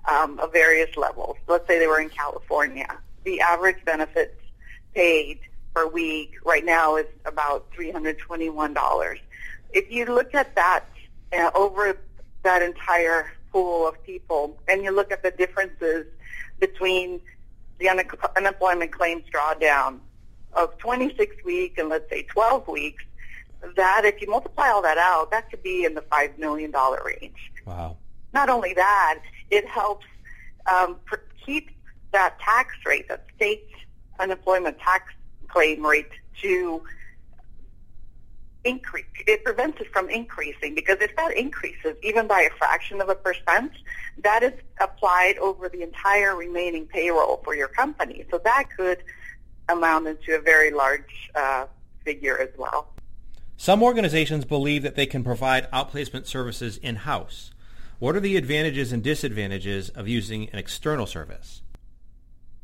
um, 0.06 0.38
of 0.38 0.52
various 0.52 0.96
levels, 0.96 1.36
let's 1.48 1.66
say 1.66 1.78
they 1.78 1.86
were 1.86 2.00
in 2.00 2.10
California, 2.10 2.96
the 3.24 3.40
average 3.40 3.82
benefits 3.84 4.36
paid 4.94 5.40
per 5.74 5.86
week 5.86 6.34
right 6.44 6.64
now 6.64 6.96
is 6.96 7.06
about 7.24 7.70
$321. 7.72 9.18
If 9.72 9.90
you 9.90 10.06
look 10.06 10.34
at 10.34 10.54
that 10.54 10.84
uh, 11.32 11.50
over 11.54 11.96
that 12.42 12.62
entire 12.62 13.32
pool 13.52 13.88
of 13.88 14.02
people, 14.04 14.58
and 14.68 14.82
you 14.82 14.90
look 14.90 15.12
at 15.12 15.22
the 15.22 15.30
differences 15.30 16.06
between 16.58 17.20
the 17.78 17.88
un- 17.88 18.02
unemployment 18.36 18.92
claims 18.92 19.24
drawdown 19.32 20.00
of 20.54 20.76
26 20.78 21.44
weeks 21.44 21.78
and 21.78 21.88
let's 21.88 22.08
say 22.10 22.22
12 22.22 22.66
weeks, 22.68 23.04
that 23.76 24.04
if 24.04 24.20
you 24.20 24.28
multiply 24.28 24.68
all 24.68 24.82
that 24.82 24.98
out, 24.98 25.30
that 25.30 25.50
could 25.50 25.62
be 25.62 25.84
in 25.84 25.94
the 25.94 26.00
$5 26.02 26.38
million 26.38 26.72
range. 27.04 27.52
Wow. 27.64 27.96
Not 28.32 28.48
only 28.48 28.74
that, 28.74 29.20
it 29.50 29.66
helps 29.66 30.06
um, 30.70 30.96
keep 31.44 31.70
that 32.12 32.38
tax 32.40 32.74
rate, 32.86 33.08
that 33.08 33.24
state 33.36 33.68
unemployment 34.18 34.78
tax 34.78 35.12
claim 35.48 35.84
rate 35.84 36.10
to 36.42 36.82
increase. 38.64 39.06
It 39.26 39.44
prevents 39.44 39.80
it 39.80 39.92
from 39.92 40.08
increasing 40.10 40.74
because 40.74 40.98
if 41.00 41.14
that 41.16 41.36
increases 41.36 41.96
even 42.02 42.26
by 42.26 42.42
a 42.42 42.50
fraction 42.58 43.00
of 43.00 43.08
a 43.08 43.14
percent, 43.14 43.72
that 44.22 44.42
is 44.42 44.52
applied 44.80 45.38
over 45.38 45.68
the 45.68 45.82
entire 45.82 46.36
remaining 46.36 46.86
payroll 46.86 47.40
for 47.44 47.54
your 47.54 47.68
company. 47.68 48.24
So 48.30 48.40
that 48.44 48.68
could 48.76 49.02
amount 49.68 50.06
into 50.06 50.36
a 50.36 50.40
very 50.40 50.70
large 50.70 51.30
uh, 51.34 51.66
figure 52.04 52.38
as 52.38 52.50
well. 52.56 52.88
Some 53.56 53.82
organizations 53.82 54.44
believe 54.44 54.82
that 54.82 54.94
they 54.94 55.06
can 55.06 55.24
provide 55.24 55.70
outplacement 55.72 56.26
services 56.26 56.76
in-house. 56.78 57.50
What 57.98 58.14
are 58.14 58.20
the 58.20 58.36
advantages 58.36 58.92
and 58.92 59.02
disadvantages 59.02 59.88
of 59.88 60.06
using 60.06 60.48
an 60.50 60.58
external 60.58 61.06
service? 61.06 61.62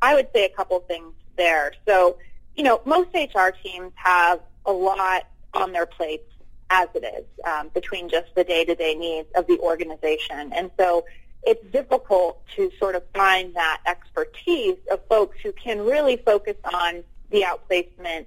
I 0.00 0.14
would 0.14 0.29
say 0.33 0.45
a 0.45 0.50
couple 0.50 0.79
things 0.81 1.12
there. 1.37 1.73
So, 1.87 2.19
you 2.57 2.63
know, 2.63 2.81
most 2.85 3.11
HR 3.15 3.51
teams 3.63 3.93
have 3.97 4.41
a 4.67 4.73
lot 4.73 5.27
on 5.53 5.73
their 5.73 5.87
plates 5.87 6.31
as 6.71 6.89
it 6.95 7.05
is 7.05 7.25
um, 7.45 7.69
between 7.75 8.09
just 8.09 8.35
the 8.35 8.45
day-to-day 8.45 8.95
needs 8.95 9.29
of 9.37 9.47
the 9.47 9.59
organization. 9.59 10.53
And 10.53 10.71
so 10.79 11.05
it's 11.43 11.65
difficult 11.73 12.45
to 12.57 12.71
sort 12.79 12.95
of 12.95 13.03
find 13.15 13.55
that 13.55 13.81
expertise 13.87 14.79
of 14.91 15.01
folks 15.09 15.39
who 15.43 15.53
can 15.53 15.81
really 15.81 16.17
focus 16.17 16.57
on 16.73 17.05
the 17.31 17.43
outplacement 17.43 18.27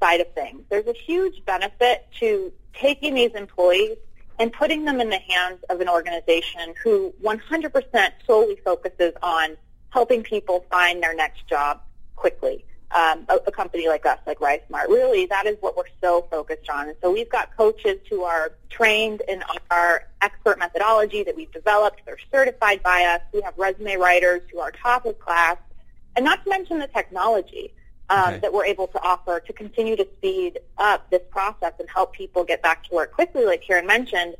side 0.00 0.20
of 0.20 0.32
things. 0.32 0.62
There's 0.68 0.86
a 0.86 0.92
huge 0.92 1.44
benefit 1.44 2.06
to 2.20 2.52
taking 2.74 3.14
these 3.14 3.32
employees 3.34 3.96
and 4.38 4.52
putting 4.52 4.84
them 4.84 5.00
in 5.00 5.10
the 5.10 5.18
hands 5.18 5.58
of 5.70 5.80
an 5.80 5.88
organization 5.88 6.74
who 6.82 7.12
100% 7.22 8.10
solely 8.26 8.56
focuses 8.64 9.12
on 9.22 9.56
helping 9.90 10.22
people 10.22 10.64
find 10.70 11.02
their 11.02 11.14
next 11.14 11.46
job 11.46 11.80
quickly 12.16 12.64
um, 12.94 13.24
a, 13.28 13.36
a 13.46 13.52
company 13.52 13.88
like 13.88 14.04
us, 14.06 14.18
like 14.26 14.38
RiseSmart. 14.38 14.88
Really, 14.88 15.26
that 15.26 15.46
is 15.46 15.56
what 15.60 15.76
we're 15.76 15.84
so 16.00 16.26
focused 16.30 16.68
on. 16.68 16.88
And 16.88 16.96
so 17.02 17.12
we've 17.12 17.30
got 17.30 17.56
coaches 17.56 17.98
who 18.10 18.24
are 18.24 18.52
trained 18.70 19.22
in 19.28 19.42
our 19.70 20.04
expert 20.20 20.58
methodology 20.58 21.22
that 21.24 21.36
we've 21.36 21.52
developed. 21.52 22.02
They're 22.04 22.18
certified 22.30 22.82
by 22.82 23.04
us. 23.04 23.20
We 23.32 23.40
have 23.42 23.54
resume 23.56 23.96
writers 23.96 24.42
who 24.52 24.58
are 24.60 24.70
top 24.70 25.06
of 25.06 25.18
class. 25.18 25.56
And 26.16 26.24
not 26.24 26.44
to 26.44 26.50
mention 26.50 26.78
the 26.78 26.88
technology 26.88 27.72
um, 28.10 28.28
okay. 28.28 28.38
that 28.40 28.52
we're 28.52 28.66
able 28.66 28.88
to 28.88 29.02
offer 29.02 29.40
to 29.40 29.52
continue 29.52 29.96
to 29.96 30.06
speed 30.16 30.58
up 30.76 31.08
this 31.10 31.22
process 31.30 31.72
and 31.78 31.88
help 31.88 32.12
people 32.12 32.44
get 32.44 32.62
back 32.62 32.84
to 32.84 32.94
work 32.94 33.12
quickly, 33.12 33.46
like 33.46 33.62
Karen 33.62 33.86
mentioned, 33.86 34.36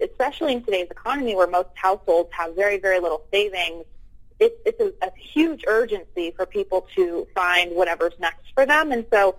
especially 0.00 0.52
in 0.52 0.62
today's 0.62 0.88
economy 0.90 1.34
where 1.34 1.48
most 1.48 1.70
households 1.74 2.30
have 2.32 2.54
very, 2.54 2.78
very 2.78 3.00
little 3.00 3.24
savings 3.32 3.84
it, 4.40 4.58
it's 4.64 4.80
a, 4.80 4.92
a 5.06 5.10
huge 5.18 5.64
urgency 5.66 6.32
for 6.36 6.46
people 6.46 6.86
to 6.94 7.26
find 7.34 7.74
whatever's 7.74 8.14
next 8.18 8.52
for 8.54 8.66
them. 8.66 8.92
And 8.92 9.04
so 9.12 9.36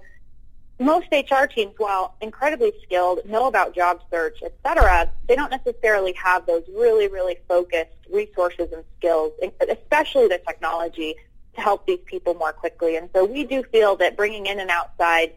most 0.79 1.07
HR 1.11 1.45
teams, 1.45 1.73
while 1.77 2.15
incredibly 2.21 2.71
skilled, 2.83 3.19
know 3.25 3.47
about 3.47 3.75
job 3.75 4.01
search, 4.09 4.39
et 4.43 4.53
cetera, 4.65 5.11
they 5.27 5.35
don't 5.35 5.51
necessarily 5.51 6.13
have 6.13 6.45
those 6.45 6.63
really, 6.73 7.07
really 7.07 7.37
focused 7.47 7.91
resources 8.11 8.71
and 8.71 8.83
skills, 8.97 9.33
especially 9.69 10.27
the 10.27 10.39
technology, 10.47 11.15
to 11.55 11.61
help 11.61 11.85
these 11.85 11.99
people 12.05 12.33
more 12.33 12.53
quickly. 12.53 12.95
And 12.95 13.09
so 13.13 13.25
we 13.25 13.43
do 13.43 13.63
feel 13.63 13.97
that 13.97 14.15
bringing 14.15 14.45
in 14.45 14.59
an 14.59 14.69
outside 14.69 15.33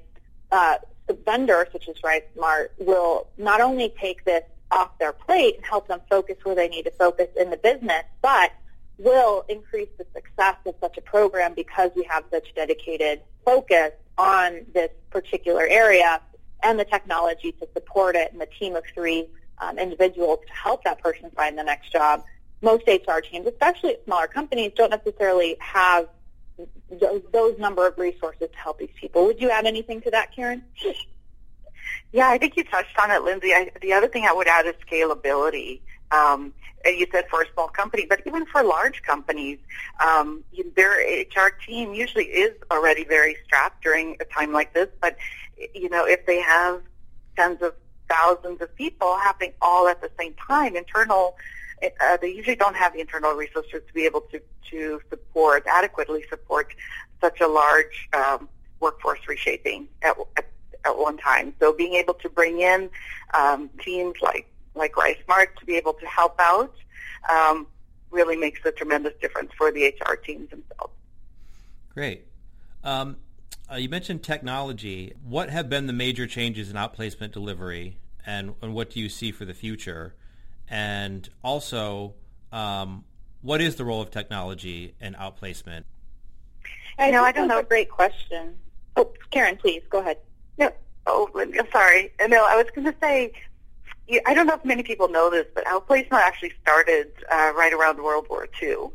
uh, 0.52 0.76
vendor 1.24 1.66
such 1.72 1.88
as 1.88 1.96
RiseSmart 1.96 2.68
will 2.78 3.28
not 3.36 3.60
only 3.60 3.92
take 4.00 4.24
this 4.24 4.44
off 4.70 4.96
their 4.98 5.12
plate 5.12 5.56
and 5.56 5.64
help 5.64 5.88
them 5.88 6.00
focus 6.08 6.36
where 6.44 6.54
they 6.54 6.68
need 6.68 6.84
to 6.84 6.90
focus 6.92 7.28
in 7.38 7.50
the 7.50 7.56
business, 7.56 8.04
but 8.22 8.52
will 9.02 9.44
increase 9.48 9.88
the 9.98 10.06
success 10.14 10.56
of 10.66 10.74
such 10.80 10.96
a 10.96 11.00
program 11.00 11.54
because 11.54 11.90
we 11.96 12.04
have 12.04 12.24
such 12.30 12.54
dedicated 12.54 13.20
focus 13.44 13.90
on 14.18 14.64
this 14.72 14.90
particular 15.10 15.66
area 15.66 16.20
and 16.62 16.78
the 16.78 16.84
technology 16.84 17.52
to 17.52 17.68
support 17.74 18.14
it 18.14 18.32
and 18.32 18.40
the 18.40 18.48
team 18.58 18.76
of 18.76 18.84
three 18.94 19.26
um, 19.58 19.78
individuals 19.78 20.38
to 20.46 20.52
help 20.52 20.84
that 20.84 21.00
person 21.00 21.30
find 21.30 21.58
the 21.58 21.64
next 21.64 21.92
job. 21.92 22.22
Most 22.60 22.84
HR 22.86 23.18
teams, 23.18 23.46
especially 23.46 23.94
at 23.94 24.04
smaller 24.04 24.28
companies, 24.28 24.72
don't 24.76 24.90
necessarily 24.90 25.56
have 25.58 26.08
those, 26.90 27.22
those 27.32 27.58
number 27.58 27.86
of 27.86 27.98
resources 27.98 28.48
to 28.52 28.56
help 28.56 28.78
these 28.78 28.92
people. 28.94 29.26
Would 29.26 29.40
you 29.40 29.50
add 29.50 29.66
anything 29.66 30.00
to 30.02 30.10
that, 30.12 30.34
Karen? 30.34 30.62
Yeah, 32.12 32.28
I 32.28 32.36
think 32.36 32.56
you 32.56 32.64
touched 32.64 32.98
on 32.98 33.10
it, 33.10 33.22
Lindsay. 33.22 33.52
I, 33.54 33.70
the 33.80 33.94
other 33.94 34.06
thing 34.06 34.26
I 34.26 34.32
would 34.32 34.46
add 34.46 34.66
is 34.66 34.74
scalability. 34.86 35.80
Um, 36.12 36.52
you 36.84 37.06
said 37.12 37.24
for 37.30 37.42
a 37.42 37.52
small 37.52 37.68
company, 37.68 38.06
but 38.08 38.22
even 38.26 38.44
for 38.46 38.62
large 38.62 39.02
companies, 39.02 39.58
um, 40.04 40.42
their 40.74 40.92
HR 41.22 41.50
team 41.64 41.94
usually 41.94 42.24
is 42.24 42.54
already 42.70 43.04
very 43.04 43.36
strapped 43.44 43.82
during 43.82 44.16
a 44.20 44.24
time 44.24 44.52
like 44.52 44.74
this. 44.74 44.88
But 45.00 45.16
you 45.74 45.88
know, 45.88 46.04
if 46.06 46.26
they 46.26 46.40
have 46.40 46.80
tens 47.36 47.62
of 47.62 47.74
thousands 48.08 48.60
of 48.60 48.74
people 48.74 49.16
happening 49.18 49.52
all 49.62 49.86
at 49.88 50.00
the 50.00 50.10
same 50.18 50.34
time, 50.34 50.76
internal, 50.76 51.36
uh, 51.82 52.16
they 52.20 52.32
usually 52.32 52.56
don't 52.56 52.76
have 52.76 52.92
the 52.94 53.00
internal 53.00 53.32
resources 53.32 53.80
to 53.86 53.94
be 53.94 54.04
able 54.04 54.22
to 54.32 54.40
to 54.70 55.00
support 55.10 55.64
adequately 55.66 56.24
support 56.28 56.74
such 57.20 57.40
a 57.40 57.46
large 57.46 58.08
um, 58.14 58.48
workforce 58.80 59.20
reshaping 59.28 59.86
at, 60.02 60.16
at 60.36 60.46
at 60.84 60.98
one 60.98 61.16
time. 61.16 61.54
So 61.60 61.72
being 61.72 61.94
able 61.94 62.14
to 62.14 62.28
bring 62.28 62.60
in 62.60 62.90
um, 63.34 63.70
teams 63.80 64.16
like 64.20 64.51
like 64.74 64.92
RiseSmart 64.92 65.56
to 65.58 65.66
be 65.66 65.76
able 65.76 65.92
to 65.94 66.06
help 66.06 66.36
out 66.40 66.74
um, 67.30 67.66
really 68.10 68.36
makes 68.36 68.60
a 68.64 68.72
tremendous 68.72 69.14
difference 69.20 69.52
for 69.56 69.70
the 69.70 69.86
HR 69.86 70.14
teams 70.14 70.50
themselves. 70.50 70.92
Great. 71.94 72.26
Um, 72.84 73.16
uh, 73.70 73.76
you 73.76 73.88
mentioned 73.88 74.22
technology. 74.22 75.14
What 75.24 75.50
have 75.50 75.68
been 75.68 75.86
the 75.86 75.92
major 75.92 76.26
changes 76.26 76.70
in 76.70 76.76
outplacement 76.76 77.32
delivery, 77.32 77.98
and, 78.26 78.54
and 78.60 78.74
what 78.74 78.90
do 78.90 79.00
you 79.00 79.08
see 79.08 79.30
for 79.32 79.44
the 79.44 79.54
future? 79.54 80.14
And 80.68 81.28
also, 81.42 82.14
um, 82.50 83.04
what 83.40 83.60
is 83.60 83.76
the 83.76 83.84
role 83.84 84.00
of 84.00 84.10
technology 84.10 84.94
in 85.00 85.14
outplacement? 85.14 85.84
I 86.98 87.10
know 87.10 87.24
I 87.24 87.32
don't 87.32 87.48
know. 87.48 87.58
A 87.58 87.64
great 87.64 87.90
question. 87.90 88.54
Oh, 88.96 89.10
Karen, 89.30 89.56
please 89.56 89.82
go 89.88 90.00
ahead. 90.00 90.18
No. 90.58 90.70
Oh, 91.06 91.28
I'm 91.34 91.52
sorry. 91.72 92.12
No, 92.28 92.44
I 92.46 92.56
was 92.56 92.66
going 92.74 92.86
to 92.86 92.94
say 93.00 93.32
I 94.26 94.34
don't 94.34 94.46
know 94.46 94.54
if 94.54 94.64
many 94.64 94.82
people 94.82 95.08
know 95.08 95.30
this, 95.30 95.46
but 95.54 95.64
outplacement 95.64 96.12
actually 96.12 96.52
started 96.62 97.12
uh, 97.30 97.52
right 97.56 97.72
around 97.72 98.02
World 98.02 98.26
War 98.28 98.48
II. 98.60 98.88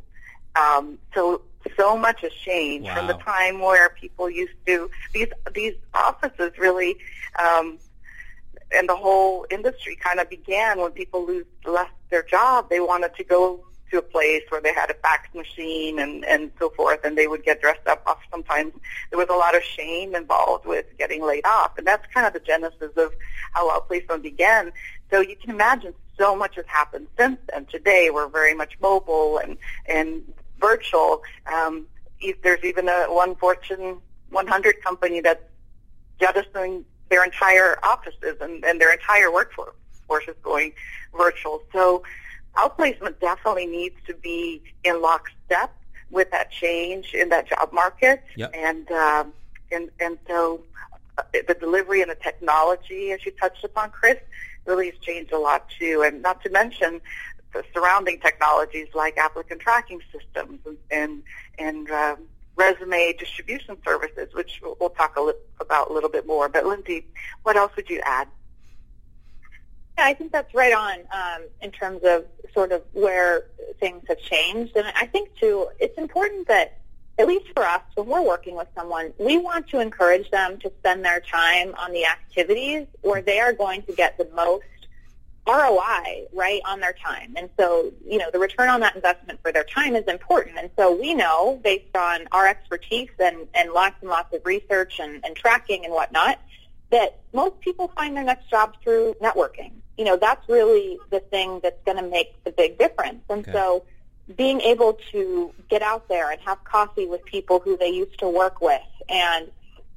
Um, 0.55 0.97
so 1.13 1.41
so 1.75 1.97
much 1.97 2.21
has 2.21 2.31
changed 2.33 2.87
wow. 2.87 2.95
from 2.95 3.07
the 3.07 3.13
time 3.15 3.59
where 3.59 3.89
people 3.89 4.29
used 4.29 4.53
to 4.65 4.89
these 5.13 5.27
these 5.53 5.73
offices 5.93 6.57
really 6.57 6.97
um, 7.39 7.77
and 8.71 8.87
the 8.87 8.95
whole 8.95 9.45
industry 9.49 9.95
kind 9.95 10.19
of 10.19 10.29
began 10.29 10.79
when 10.79 10.91
people 10.91 11.25
lose 11.25 11.45
left 11.65 11.91
their 12.09 12.23
job. 12.23 12.69
They 12.69 12.79
wanted 12.79 13.15
to 13.15 13.23
go 13.23 13.65
to 13.91 13.97
a 13.99 14.01
place 14.01 14.43
where 14.49 14.61
they 14.61 14.73
had 14.73 14.89
a 14.89 14.93
fax 14.95 15.33
machine 15.33 15.99
and 15.99 16.25
and 16.25 16.51
so 16.59 16.69
forth, 16.71 16.99
and 17.03 17.17
they 17.17 17.27
would 17.27 17.43
get 17.43 17.61
dressed 17.61 17.87
up. 17.87 18.03
Off 18.05 18.19
sometimes 18.31 18.73
there 19.09 19.19
was 19.19 19.29
a 19.29 19.33
lot 19.33 19.55
of 19.55 19.63
shame 19.63 20.15
involved 20.15 20.65
with 20.65 20.85
getting 20.97 21.23
laid 21.23 21.45
off, 21.45 21.77
and 21.77 21.85
that's 21.85 22.05
kind 22.13 22.25
of 22.25 22.33
the 22.33 22.39
genesis 22.39 22.91
of 22.97 23.13
how 23.53 23.69
outplacement 23.69 24.23
began. 24.23 24.71
So 25.11 25.21
you 25.21 25.35
can 25.35 25.51
imagine 25.51 25.93
so 26.17 26.35
much 26.35 26.55
has 26.55 26.65
happened 26.67 27.07
since 27.17 27.37
then. 27.49 27.65
Today 27.65 28.09
we're 28.11 28.27
very 28.27 28.53
much 28.53 28.77
mobile 28.81 29.37
and 29.37 29.57
and 29.87 30.21
virtual. 30.59 31.23
Um, 31.51 31.87
there's 32.43 32.63
even 32.63 32.89
a 32.89 33.05
one 33.05 33.35
Fortune 33.35 34.01
100 34.29 34.81
company 34.83 35.21
that's 35.21 35.43
jettisoning 36.19 36.83
their 37.09 37.23
entire 37.23 37.77
offices 37.83 38.35
and, 38.41 38.63
and 38.65 38.81
their 38.81 38.91
entire 38.91 39.31
workforce 39.31 39.73
is 40.27 40.35
going 40.41 40.73
virtual. 41.15 41.61
So 41.71 42.03
outplacement 42.57 43.19
definitely 43.19 43.65
needs 43.65 43.95
to 44.07 44.13
be 44.15 44.61
in 44.83 45.01
lockstep 45.01 45.73
with 46.09 46.29
that 46.31 46.51
change 46.51 47.13
in 47.13 47.29
that 47.29 47.47
job 47.49 47.71
market. 47.73 48.23
Yep. 48.35 48.51
And, 48.53 48.91
um, 48.91 49.33
and, 49.71 49.89
and 49.99 50.17
so 50.27 50.61
uh, 51.17 51.23
the 51.47 51.53
delivery 51.53 52.01
and 52.01 52.09
the 52.09 52.15
technology, 52.15 53.11
as 53.11 53.25
you 53.25 53.31
touched 53.31 53.63
upon, 53.63 53.91
Chris, 53.91 54.17
really 54.65 54.89
has 54.89 54.99
changed 54.99 55.31
a 55.33 55.39
lot 55.39 55.69
too. 55.79 56.03
And 56.05 56.21
not 56.21 56.41
to 56.43 56.49
mention 56.49 57.01
the 57.53 57.63
surrounding 57.73 58.19
technologies 58.19 58.87
like 58.93 59.17
applicant 59.17 59.61
tracking 59.61 60.01
systems 60.11 60.59
and, 60.65 60.77
and, 60.91 61.23
and 61.59 61.89
um, 61.91 62.17
resume 62.55 63.13
distribution 63.17 63.77
services, 63.85 64.33
which 64.33 64.61
we'll 64.79 64.89
talk 64.89 65.15
a 65.15 65.21
li- 65.21 65.33
about 65.59 65.89
a 65.89 65.93
little 65.93 66.09
bit 66.09 66.25
more. 66.25 66.49
But 66.49 66.65
Lindsay, 66.65 67.05
what 67.43 67.55
else 67.55 67.71
would 67.75 67.89
you 67.89 68.01
add? 68.03 68.27
Yeah, 69.97 70.05
I 70.05 70.13
think 70.13 70.31
that's 70.31 70.53
right 70.53 70.73
on 70.73 70.99
um, 71.11 71.47
in 71.61 71.71
terms 71.71 72.01
of 72.03 72.25
sort 72.53 72.71
of 72.71 72.83
where 72.93 73.45
things 73.79 74.03
have 74.07 74.19
changed. 74.19 74.75
And 74.75 74.87
I 74.95 75.05
think, 75.07 75.35
too, 75.39 75.69
it's 75.79 75.97
important 75.97 76.47
that, 76.47 76.79
at 77.19 77.27
least 77.27 77.47
for 77.55 77.63
us, 77.63 77.81
when 77.95 78.05
we're 78.07 78.21
working 78.21 78.55
with 78.55 78.67
someone, 78.75 79.11
we 79.17 79.37
want 79.37 79.67
to 79.69 79.79
encourage 79.79 80.29
them 80.29 80.59
to 80.59 80.71
spend 80.79 81.03
their 81.03 81.19
time 81.19 81.73
on 81.79 81.91
the 81.91 82.05
activities 82.05 82.85
where 83.01 83.23
they 83.23 83.39
are 83.39 83.53
going 83.53 83.81
to 83.83 83.93
get 83.93 84.19
the 84.19 84.29
most 84.35 84.65
ROI, 85.47 86.27
right, 86.31 86.61
on 86.65 86.79
their 86.79 86.93
time. 86.93 87.33
And 87.35 87.49
so, 87.57 87.91
you 88.05 88.19
know, 88.19 88.29
the 88.31 88.37
return 88.37 88.69
on 88.69 88.81
that 88.81 88.95
investment 88.95 89.39
for 89.41 89.51
their 89.51 89.63
time 89.63 89.95
is 89.95 90.03
important. 90.05 90.57
And 90.59 90.69
so 90.77 90.95
we 90.95 91.15
know, 91.15 91.59
based 91.63 91.95
on 91.95 92.27
our 92.31 92.45
expertise 92.47 93.09
and, 93.17 93.47
and 93.55 93.71
lots 93.71 93.95
and 94.01 94.09
lots 94.11 94.31
of 94.35 94.45
research 94.45 94.99
and, 94.99 95.25
and 95.25 95.35
tracking 95.35 95.85
and 95.85 95.93
whatnot, 95.93 96.39
that 96.91 97.21
most 97.33 97.59
people 97.61 97.87
find 97.95 98.15
their 98.15 98.23
next 98.23 98.49
job 98.49 98.75
through 98.83 99.15
networking. 99.21 99.71
You 99.97 100.05
know, 100.05 100.17
that's 100.17 100.47
really 100.47 100.99
the 101.09 101.19
thing 101.19 101.59
that's 101.63 101.81
going 101.85 101.97
to 101.97 102.09
make 102.09 102.43
the 102.43 102.51
big 102.51 102.77
difference. 102.77 103.21
And 103.29 103.41
okay. 103.41 103.51
so 103.51 103.83
being 104.35 104.61
able 104.61 104.99
to 105.11 105.53
get 105.69 105.81
out 105.81 106.07
there 106.07 106.31
and 106.31 106.39
have 106.41 106.63
coffee 106.63 107.05
with 107.05 107.23
people 107.25 107.59
who 107.59 107.77
they 107.77 107.89
used 107.89 108.19
to 108.19 108.29
work 108.29 108.61
with 108.61 108.81
and, 109.09 109.47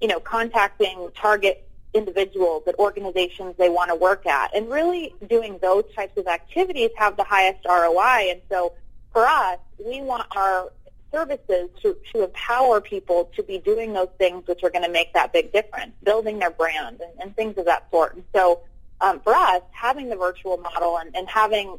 you 0.00 0.08
know, 0.08 0.20
contacting 0.20 1.10
target 1.14 1.66
individuals 1.92 2.62
at 2.68 2.78
organizations 2.78 3.54
they 3.58 3.68
want 3.68 3.90
to 3.90 3.96
work 3.96 4.24
at 4.24 4.54
and 4.54 4.70
really 4.70 5.12
doing 5.28 5.58
those 5.60 5.82
types 5.96 6.16
of 6.16 6.26
activities 6.28 6.90
have 6.96 7.16
the 7.16 7.24
highest 7.24 7.64
ROI. 7.66 8.30
And 8.30 8.40
so 8.48 8.74
for 9.12 9.26
us, 9.26 9.58
we 9.84 10.00
want 10.00 10.26
our 10.36 10.70
services 11.12 11.68
to, 11.82 11.96
to 12.12 12.24
empower 12.24 12.80
people 12.80 13.30
to 13.34 13.42
be 13.42 13.58
doing 13.58 13.92
those 13.92 14.08
things 14.18 14.46
which 14.46 14.62
are 14.62 14.70
going 14.70 14.84
to 14.84 14.90
make 14.90 15.12
that 15.14 15.32
big 15.32 15.52
difference, 15.52 15.92
building 16.02 16.38
their 16.38 16.50
brand 16.50 17.00
and, 17.00 17.20
and 17.20 17.36
things 17.36 17.58
of 17.58 17.64
that 17.64 17.90
sort. 17.90 18.14
And 18.14 18.24
so 18.34 18.60
um, 19.00 19.20
for 19.20 19.34
us, 19.34 19.62
having 19.72 20.08
the 20.08 20.16
virtual 20.16 20.58
model 20.58 20.98
and, 20.98 21.14
and 21.16 21.28
having 21.28 21.78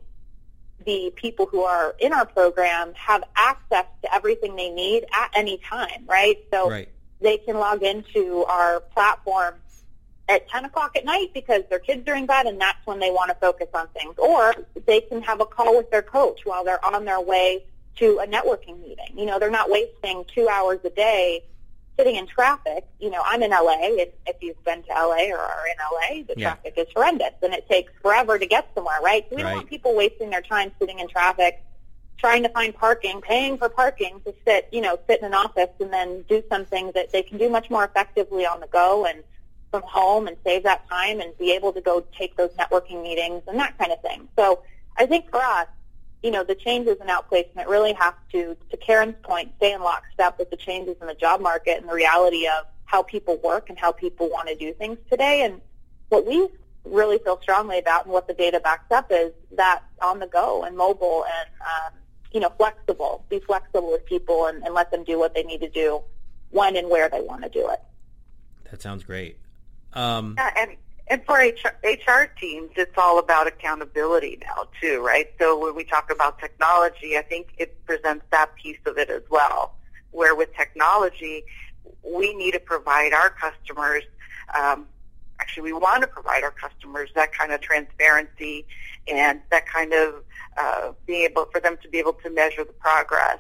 the 0.86 1.14
people 1.16 1.46
who 1.46 1.62
are 1.62 1.96
in 2.00 2.14
our 2.14 2.26
program 2.26 2.94
have 2.96 3.24
access 3.36 3.86
to 4.02 4.14
everything 4.14 4.56
they 4.56 4.70
need 4.70 5.06
at 5.14 5.30
any 5.36 5.58
time, 5.58 6.04
right? 6.08 6.38
So 6.52 6.70
right. 6.70 6.90
they 7.20 7.38
can 7.38 7.58
log 7.58 7.84
into 7.84 8.44
our 8.46 8.80
platform 8.80 9.56
at 10.28 10.48
10 10.50 10.66
o'clock 10.66 10.96
at 10.96 11.06
night 11.06 11.32
because 11.34 11.64
their 11.70 11.80
kids 11.80 12.08
are 12.08 12.16
in 12.16 12.26
bed 12.26 12.46
and 12.46 12.60
that's 12.60 12.86
when 12.86 13.00
they 13.00 13.12
want 13.12 13.30
to 13.30 13.36
focus 13.36 13.68
on 13.74 13.88
things. 13.90 14.16
Or 14.18 14.56
they 14.86 15.02
can 15.02 15.22
have 15.22 15.42
a 15.42 15.46
call 15.46 15.76
with 15.76 15.92
their 15.92 16.02
coach 16.02 16.42
while 16.46 16.64
they're 16.64 16.84
on 16.84 17.06
their 17.06 17.22
way 17.22 17.66
to 17.98 18.20
a 18.20 18.28
networking 18.28 18.82
meeting. 18.82 19.18
You 19.18 19.26
know, 19.26 19.38
they're 19.38 19.52
not 19.52 19.70
wasting 19.70 20.26
two 20.34 20.48
hours 20.48 20.80
a 20.84 20.90
day 20.90 21.44
sitting 21.98 22.16
in 22.16 22.28
traffic. 22.28 22.86
You 23.00 23.10
know, 23.10 23.22
I'm 23.26 23.44
in 23.44 23.52
LA. 23.52 23.78
If, 23.82 24.10
if 24.26 24.38
you've 24.42 24.64
been 24.64 24.84
to 24.84 24.90
LA 24.90 25.32
or 25.32 25.40
are 25.40 25.66
in 25.68 25.78
LA, 25.80 26.24
the 26.28 26.40
yeah. 26.40 26.54
traffic 26.54 26.74
is 26.78 26.88
horrendous 26.96 27.34
and 27.42 27.54
it 27.54 27.68
takes 27.70 27.92
forever 28.02 28.40
to 28.40 28.46
get 28.46 28.70
somewhere, 28.76 29.00
right? 29.04 29.26
So 29.30 29.36
we 29.36 29.44
right. 29.44 29.50
don't 29.50 29.58
want 29.60 29.70
people 29.70 29.96
wasting 29.96 30.30
their 30.30 30.42
time 30.42 30.72
sitting 30.80 31.00
in 31.00 31.08
traffic 31.08 31.64
trying 32.22 32.44
to 32.44 32.50
find 32.50 32.74
parking, 32.76 33.20
paying 33.20 33.58
for 33.58 33.68
parking 33.68 34.22
to 34.24 34.34
sit, 34.46 34.70
you 34.72 34.80
know, 34.80 34.98
sit 35.08 35.20
in 35.20 35.26
an 35.26 35.34
office 35.34 35.72
and 35.80 35.92
then 35.92 36.24
do 36.30 36.44
something 36.50 36.92
that 36.94 37.12
they 37.12 37.24
can 37.24 37.40
do 37.40 37.50
much 37.50 37.70
more 37.72 37.84
effectively 37.84 38.46
on 38.46 38.60
the 38.60 38.68
go 38.68 39.06
and 39.06 39.24
from 39.72 39.82
home 39.82 40.28
and 40.28 40.38
save 40.44 40.62
that 40.64 40.88
time 40.88 41.20
and 41.20 41.36
be 41.40 41.52
able 41.52 41.74
to 41.74 41.82
go 41.82 42.06
take 42.16 42.38
those 42.38 42.52
networking 42.52 43.02
meetings 43.02 43.42
and 43.48 43.58
that 43.58 43.76
kind 43.80 43.92
of 43.92 44.00
thing. 44.02 44.28
So 44.38 44.62
I 44.98 45.08
think 45.08 45.32
for 45.32 45.42
us, 45.42 45.68
you 46.24 46.30
know, 46.30 46.44
the 46.44 46.56
changes 46.56 46.98
in 47.02 47.08
outplacement 47.08 47.68
really 47.68 47.94
have 47.94 48.16
to, 48.32 48.56
to 48.70 48.78
Karen's 48.78 49.16
point, 49.24 49.52
stay 49.58 49.74
in 49.74 49.82
lockstep 49.82 50.38
with 50.38 50.50
the 50.50 50.58
changes 50.58 50.96
in 51.02 51.08
the 51.08 51.16
job 51.16 51.42
market 51.42 51.80
and 51.80 51.90
the 51.90 51.94
reality 51.94 52.48
of 52.48 52.66
how 52.86 53.02
people 53.02 53.38
work 53.44 53.70
and 53.70 53.80
how 53.80 53.92
people 53.92 54.30
want 54.30 54.48
to 54.48 54.56
do 54.56 54.74
things 54.74 54.98
today. 55.10 55.44
And 55.44 55.62
what 56.10 56.28
we 56.28 56.48
really 56.86 57.18
feel 57.20 57.40
strongly 57.42 57.80
about 57.80 58.06
and 58.06 58.14
what 58.14 58.28
the 58.28 58.34
data 58.34 58.60
backs 58.60 58.92
up 58.92 59.08
is 59.12 59.32
that 59.54 59.82
on 60.02 60.20
the 60.20 60.28
go 60.28 60.64
and 60.64 60.78
mobile 60.78 61.26
and, 61.26 61.50
um, 61.62 62.00
you 62.32 62.40
know, 62.40 62.52
flexible. 62.58 63.26
Be 63.30 63.40
flexible 63.40 63.92
with 63.92 64.06
people 64.06 64.46
and, 64.46 64.64
and 64.64 64.74
let 64.74 64.92
them 64.92 65.04
do 65.04 65.18
what 65.18 65.34
they 65.34 65.44
need 65.44 65.62
to 65.62 65.70
do 65.70 66.02
when 66.52 66.76
and 66.76 66.90
where 66.90 67.10
they 67.10 67.22
want 67.22 67.44
to 67.44 67.50
do 67.50 67.70
it. 67.70 67.82
That 68.70 68.82
sounds 68.82 69.04
great. 69.04 69.38
Um, 69.94 70.36
yeah, 70.38 70.52
and 70.58 70.72
and 71.12 71.22
for 71.26 71.36
HR, 71.36 71.76
HR 71.84 72.32
teams, 72.40 72.72
it's 72.78 72.98
all 72.98 73.20
about 73.20 73.46
accountability 73.46 74.40
now 74.42 74.70
too, 74.80 75.06
right? 75.06 75.28
So 75.40 75.60
when 75.60 75.76
we 75.76 75.84
talk 75.84 76.10
about 76.10 76.40
technology, 76.40 77.18
I 77.18 77.22
think 77.22 77.48
it 77.58 77.86
presents 77.86 78.24
that 78.32 78.56
piece 78.56 78.80
of 78.86 78.98
it 78.98 79.10
as 79.10 79.24
well. 79.30 79.76
Where 80.12 80.36
with 80.36 80.56
technology, 80.56 81.44
we 82.02 82.34
need 82.34 82.52
to 82.52 82.62
provide 82.62 83.12
our 83.12 83.30
customers. 83.30 84.04
Um, 84.58 84.88
actually, 85.42 85.74
we 85.74 85.74
want 85.74 86.00
to 86.00 86.08
provide 86.08 86.46
our 86.46 86.52
customers 86.52 87.10
that 87.16 87.34
kind 87.34 87.52
of 87.52 87.60
transparency 87.60 88.66
and 89.06 89.42
that 89.52 89.68
kind 89.68 89.92
of 89.92 90.24
uh, 90.56 90.94
being 91.06 91.26
able 91.26 91.44
for 91.52 91.60
them 91.60 91.78
to 91.84 91.90
be 91.90 92.00
able 92.00 92.14
to 92.14 92.30
measure 92.30 92.64
the 92.64 92.72
progress 92.72 93.40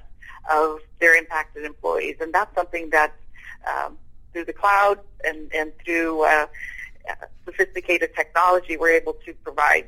of 0.51 0.79
their 0.99 1.15
impacted 1.15 1.63
employees, 1.63 2.17
and 2.19 2.33
that's 2.33 2.53
something 2.53 2.89
that's 2.89 3.17
um, 3.65 3.97
through 4.33 4.43
the 4.43 4.53
cloud 4.53 4.99
and, 5.23 5.49
and 5.53 5.71
through 5.85 6.25
uh, 6.25 6.47
sophisticated 7.45 8.15
technology, 8.15 8.77
we're 8.77 8.89
able 8.89 9.13
to 9.25 9.33
provide 9.43 9.87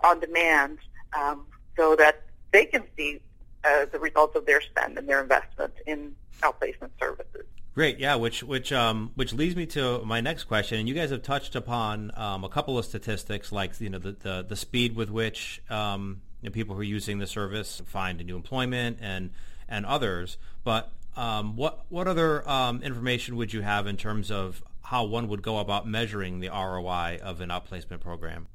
on 0.00 0.20
demand 0.20 0.78
um, 1.18 1.46
so 1.76 1.96
that 1.96 2.22
they 2.52 2.64
can 2.66 2.82
see 2.96 3.20
uh, 3.64 3.86
the 3.92 3.98
results 3.98 4.36
of 4.36 4.46
their 4.46 4.60
spend 4.60 4.98
and 4.98 5.08
their 5.08 5.22
investment 5.22 5.72
in 5.86 6.14
outplacement 6.42 6.90
services. 6.98 7.44
Great, 7.74 7.98
yeah. 7.98 8.16
Which 8.16 8.42
which 8.42 8.70
um, 8.70 9.12
which 9.14 9.32
leads 9.32 9.56
me 9.56 9.64
to 9.66 10.00
my 10.04 10.20
next 10.20 10.44
question, 10.44 10.78
and 10.78 10.86
you 10.86 10.94
guys 10.94 11.10
have 11.10 11.22
touched 11.22 11.56
upon 11.56 12.12
um, 12.16 12.44
a 12.44 12.48
couple 12.48 12.76
of 12.78 12.84
statistics, 12.84 13.50
like 13.50 13.80
you 13.80 13.88
know 13.88 13.98
the 13.98 14.12
the, 14.12 14.44
the 14.46 14.56
speed 14.56 14.94
with 14.94 15.08
which 15.08 15.62
um, 15.70 16.20
you 16.42 16.50
know, 16.50 16.52
people 16.52 16.74
who 16.74 16.82
are 16.82 16.84
using 16.84 17.18
the 17.18 17.26
service 17.26 17.80
find 17.86 18.22
new 18.24 18.36
employment 18.36 18.98
and 19.00 19.30
and 19.68 19.86
others. 19.86 20.36
But 20.64 20.90
um, 21.16 21.56
what 21.56 21.86
what 21.88 22.06
other 22.08 22.46
um, 22.48 22.82
information 22.82 23.36
would 23.36 23.54
you 23.54 23.62
have 23.62 23.86
in 23.86 23.96
terms 23.96 24.30
of 24.30 24.62
how 24.82 25.04
one 25.04 25.28
would 25.28 25.42
go 25.42 25.58
about 25.58 25.86
measuring 25.86 26.40
the 26.40 26.48
ROI 26.48 27.18
of 27.22 27.40
an 27.40 27.50
outplacement 27.50 28.00
program? 28.00 28.48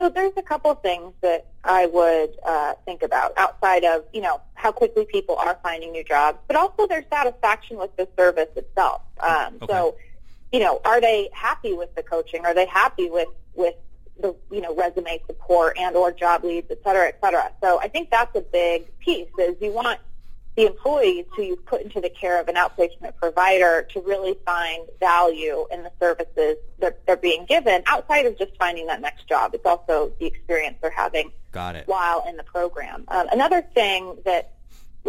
So 0.00 0.08
there's 0.08 0.32
a 0.36 0.42
couple 0.42 0.72
of 0.72 0.82
things 0.82 1.12
that 1.20 1.46
I 1.62 1.86
would 1.86 2.30
uh, 2.44 2.74
think 2.84 3.02
about 3.04 3.32
outside 3.36 3.84
of 3.84 4.04
you 4.12 4.20
know 4.20 4.40
how 4.54 4.72
quickly 4.72 5.06
people 5.06 5.36
are 5.36 5.58
finding 5.62 5.92
new 5.92 6.02
jobs, 6.02 6.38
but 6.48 6.56
also 6.56 6.88
their 6.88 7.04
satisfaction 7.08 7.78
with 7.78 7.94
the 7.96 8.08
service 8.18 8.48
itself. 8.56 9.02
Um, 9.20 9.58
okay. 9.62 9.72
So 9.72 9.96
you 10.52 10.60
know, 10.60 10.80
are 10.84 11.00
they 11.00 11.30
happy 11.32 11.72
with 11.72 11.94
the 11.94 12.02
coaching? 12.02 12.44
Are 12.44 12.54
they 12.54 12.66
happy 12.66 13.10
with 13.10 13.28
with 13.54 13.74
the 14.20 14.34
you 14.50 14.60
know 14.60 14.74
resume 14.74 15.20
support 15.26 15.78
and 15.78 15.94
or 15.96 16.10
job 16.10 16.44
leads, 16.44 16.70
et 16.70 16.78
cetera, 16.82 17.08
et 17.08 17.18
cetera? 17.22 17.52
So 17.62 17.80
I 17.80 17.88
think 17.88 18.10
that's 18.10 18.34
a 18.36 18.40
big 18.40 18.98
piece. 18.98 19.28
Is 19.38 19.56
you 19.60 19.72
want 19.72 20.00
the 20.56 20.66
employees 20.66 21.24
who 21.34 21.42
you've 21.42 21.64
put 21.64 21.80
into 21.80 22.00
the 22.00 22.10
care 22.10 22.38
of 22.40 22.46
an 22.48 22.56
outplacement 22.56 23.16
provider 23.16 23.86
to 23.90 24.00
really 24.00 24.36
find 24.44 24.86
value 25.00 25.66
in 25.72 25.82
the 25.82 25.90
services 25.98 26.56
that 26.78 27.04
they're 27.06 27.16
being 27.16 27.46
given 27.46 27.82
outside 27.86 28.26
of 28.26 28.36
just 28.38 28.54
finding 28.58 28.86
that 28.86 29.00
next 29.00 29.26
job. 29.26 29.54
It's 29.54 29.64
also 29.64 30.12
the 30.20 30.26
experience 30.26 30.76
they're 30.82 30.90
having 30.90 31.32
Got 31.52 31.76
it. 31.76 31.88
while 31.88 32.24
in 32.28 32.36
the 32.36 32.42
program. 32.42 33.04
Um, 33.08 33.28
another 33.32 33.62
thing 33.74 34.18
that 34.26 34.52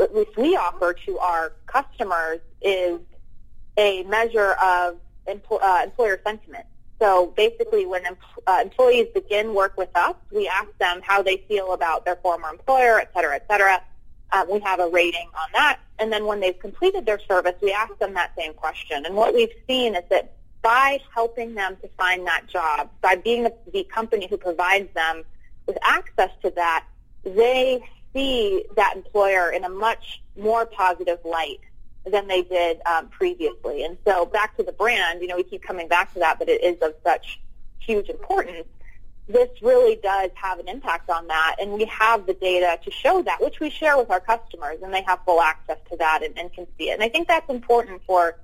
at 0.01 0.15
least 0.15 0.38
we 0.38 0.56
offer 0.56 0.93
to 1.06 1.19
our 1.19 1.53
customers 1.65 2.39
is 2.62 2.99
a 3.77 4.03
measure 4.03 4.53
of 4.53 4.97
empl- 5.27 5.62
uh, 5.62 5.82
employer 5.84 6.21
sentiment. 6.25 6.65
So 6.99 7.34
basically, 7.36 7.86
when 7.86 8.06
em- 8.06 8.17
uh, 8.47 8.60
employees 8.63 9.08
begin 9.13 9.53
work 9.53 9.77
with 9.77 9.89
us, 9.95 10.15
we 10.32 10.47
ask 10.47 10.69
them 10.77 11.01
how 11.03 11.21
they 11.21 11.43
feel 11.49 11.73
about 11.73 12.06
their 12.06 12.15
former 12.17 12.47
employer, 12.47 12.99
et 12.99 13.12
cetera, 13.13 13.36
et 13.36 13.45
cetera 13.49 13.82
um, 14.31 14.47
we 14.49 14.59
have 14.62 14.79
a 14.79 14.88
rating 14.88 15.29
on 15.36 15.47
that. 15.53 15.79
And 15.99 16.12
then 16.12 16.25
when 16.25 16.39
they've 16.39 16.57
completed 16.57 17.05
their 17.05 17.19
service, 17.19 17.53
we 17.62 17.71
ask 17.71 17.97
them 17.99 18.13
that 18.15 18.31
same 18.38 18.53
question. 18.53 19.05
And 19.05 19.15
what 19.15 19.33
we've 19.33 19.53
seen 19.67 19.95
is 19.95 20.03
that 20.09 20.33
by 20.62 20.99
helping 21.13 21.53
them 21.55 21.77
to 21.81 21.88
find 21.89 22.25
that 22.25 22.47
job, 22.47 22.89
by 23.01 23.15
being 23.15 23.43
the, 23.43 23.53
the 23.71 23.83
company 23.83 24.27
who 24.27 24.38
provides 24.38 24.91
them 24.93 25.23
with 25.67 25.77
access 25.83 26.31
to 26.41 26.51
that, 26.51 26.86
they 27.23 27.83
see 28.13 28.65
that 28.75 28.95
employer 28.95 29.51
in 29.51 29.63
a 29.63 29.69
much 29.69 30.21
more 30.38 30.65
positive 30.65 31.19
light 31.25 31.59
than 32.05 32.27
they 32.27 32.41
did 32.41 32.81
um, 32.86 33.07
previously. 33.09 33.83
And 33.83 33.97
so 34.05 34.25
back 34.25 34.57
to 34.57 34.63
the 34.63 34.71
brand, 34.71 35.21
you 35.21 35.27
know, 35.27 35.36
we 35.36 35.43
keep 35.43 35.63
coming 35.63 35.88
back 35.88 36.13
to 36.13 36.19
that, 36.19 36.39
but 36.39 36.49
it 36.49 36.63
is 36.63 36.77
of 36.81 36.93
such 37.03 37.39
huge 37.79 38.09
importance 38.09 38.67
this 39.27 39.49
really 39.62 39.95
does 39.95 40.31
have 40.36 40.59
an 40.59 40.67
impact 40.67 41.09
on 41.09 41.27
that, 41.27 41.55
and 41.59 41.71
we 41.71 41.86
have 41.86 42.25
the 42.25 42.33
data 42.33 42.77
to 42.83 42.91
show 42.91 43.21
that, 43.23 43.41
which 43.41 43.59
we 43.59 43.69
share 43.69 43.97
with 43.97 44.09
our 44.09 44.19
customers, 44.19 44.79
and 44.83 44.93
they 44.93 45.01
have 45.03 45.19
full 45.25 45.41
access 45.41 45.77
to 45.89 45.97
that 45.97 46.23
and, 46.23 46.38
and 46.38 46.51
can 46.51 46.67
see 46.77 46.89
it. 46.89 46.93
And 46.93 47.03
I 47.03 47.09
think 47.09 47.27
that's 47.27 47.49
important 47.49 48.01
for 48.05 48.38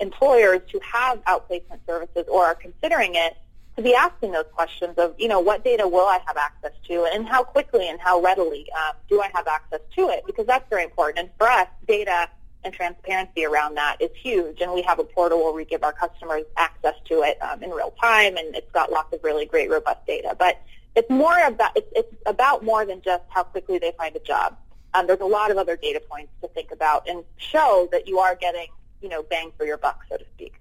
employers 0.00 0.60
who 0.72 0.80
have 0.80 1.24
outplacement 1.24 1.78
services 1.86 2.24
or 2.28 2.44
are 2.44 2.54
considering 2.56 3.14
it 3.14 3.36
to 3.76 3.82
be 3.82 3.94
asking 3.94 4.32
those 4.32 4.46
questions 4.52 4.96
of, 4.98 5.14
you 5.18 5.28
know, 5.28 5.40
what 5.40 5.64
data 5.64 5.86
will 5.86 6.06
I 6.06 6.18
have 6.26 6.36
access 6.36 6.72
to, 6.88 7.04
and 7.12 7.26
how 7.26 7.44
quickly 7.44 7.88
and 7.88 8.00
how 8.00 8.20
readily 8.20 8.66
um, 8.72 8.96
do 9.08 9.20
I 9.20 9.30
have 9.34 9.46
access 9.46 9.80
to 9.96 10.08
it? 10.08 10.24
Because 10.26 10.46
that's 10.46 10.68
very 10.68 10.84
important. 10.84 11.18
And 11.18 11.30
for 11.38 11.48
us, 11.48 11.68
data 11.86 12.28
and 12.64 12.72
transparency 12.72 13.44
around 13.44 13.76
that 13.76 13.96
is 14.00 14.10
huge. 14.14 14.60
And 14.60 14.72
we 14.72 14.82
have 14.82 14.98
a 14.98 15.04
portal 15.04 15.42
where 15.44 15.52
we 15.52 15.64
give 15.64 15.82
our 15.82 15.92
customers 15.92 16.44
access 16.56 16.94
to 17.06 17.22
it 17.22 17.38
um, 17.42 17.62
in 17.62 17.70
real 17.70 17.94
time, 18.00 18.36
and 18.36 18.54
it's 18.54 18.70
got 18.72 18.90
lots 18.90 19.12
of 19.12 19.22
really 19.22 19.46
great, 19.46 19.70
robust 19.70 20.06
data. 20.06 20.34
But 20.38 20.60
it's 20.96 21.10
more 21.10 21.38
about 21.46 21.72
it's, 21.76 21.90
it's 21.94 22.14
about 22.26 22.64
more 22.64 22.86
than 22.86 23.02
just 23.02 23.24
how 23.28 23.42
quickly 23.42 23.78
they 23.78 23.92
find 23.98 24.14
a 24.16 24.20
job. 24.20 24.56
Um, 24.94 25.06
there's 25.06 25.20
a 25.20 25.26
lot 25.26 25.50
of 25.50 25.58
other 25.58 25.76
data 25.76 26.00
points 26.08 26.32
to 26.40 26.48
think 26.48 26.70
about 26.70 27.08
and 27.08 27.24
show 27.36 27.88
that 27.90 28.06
you 28.06 28.18
are 28.20 28.36
getting 28.36 28.68
you 29.00 29.08
know 29.08 29.22
bang 29.22 29.52
for 29.56 29.66
your 29.66 29.76
buck, 29.76 30.00
so 30.08 30.16
to 30.16 30.24
speak. 30.34 30.54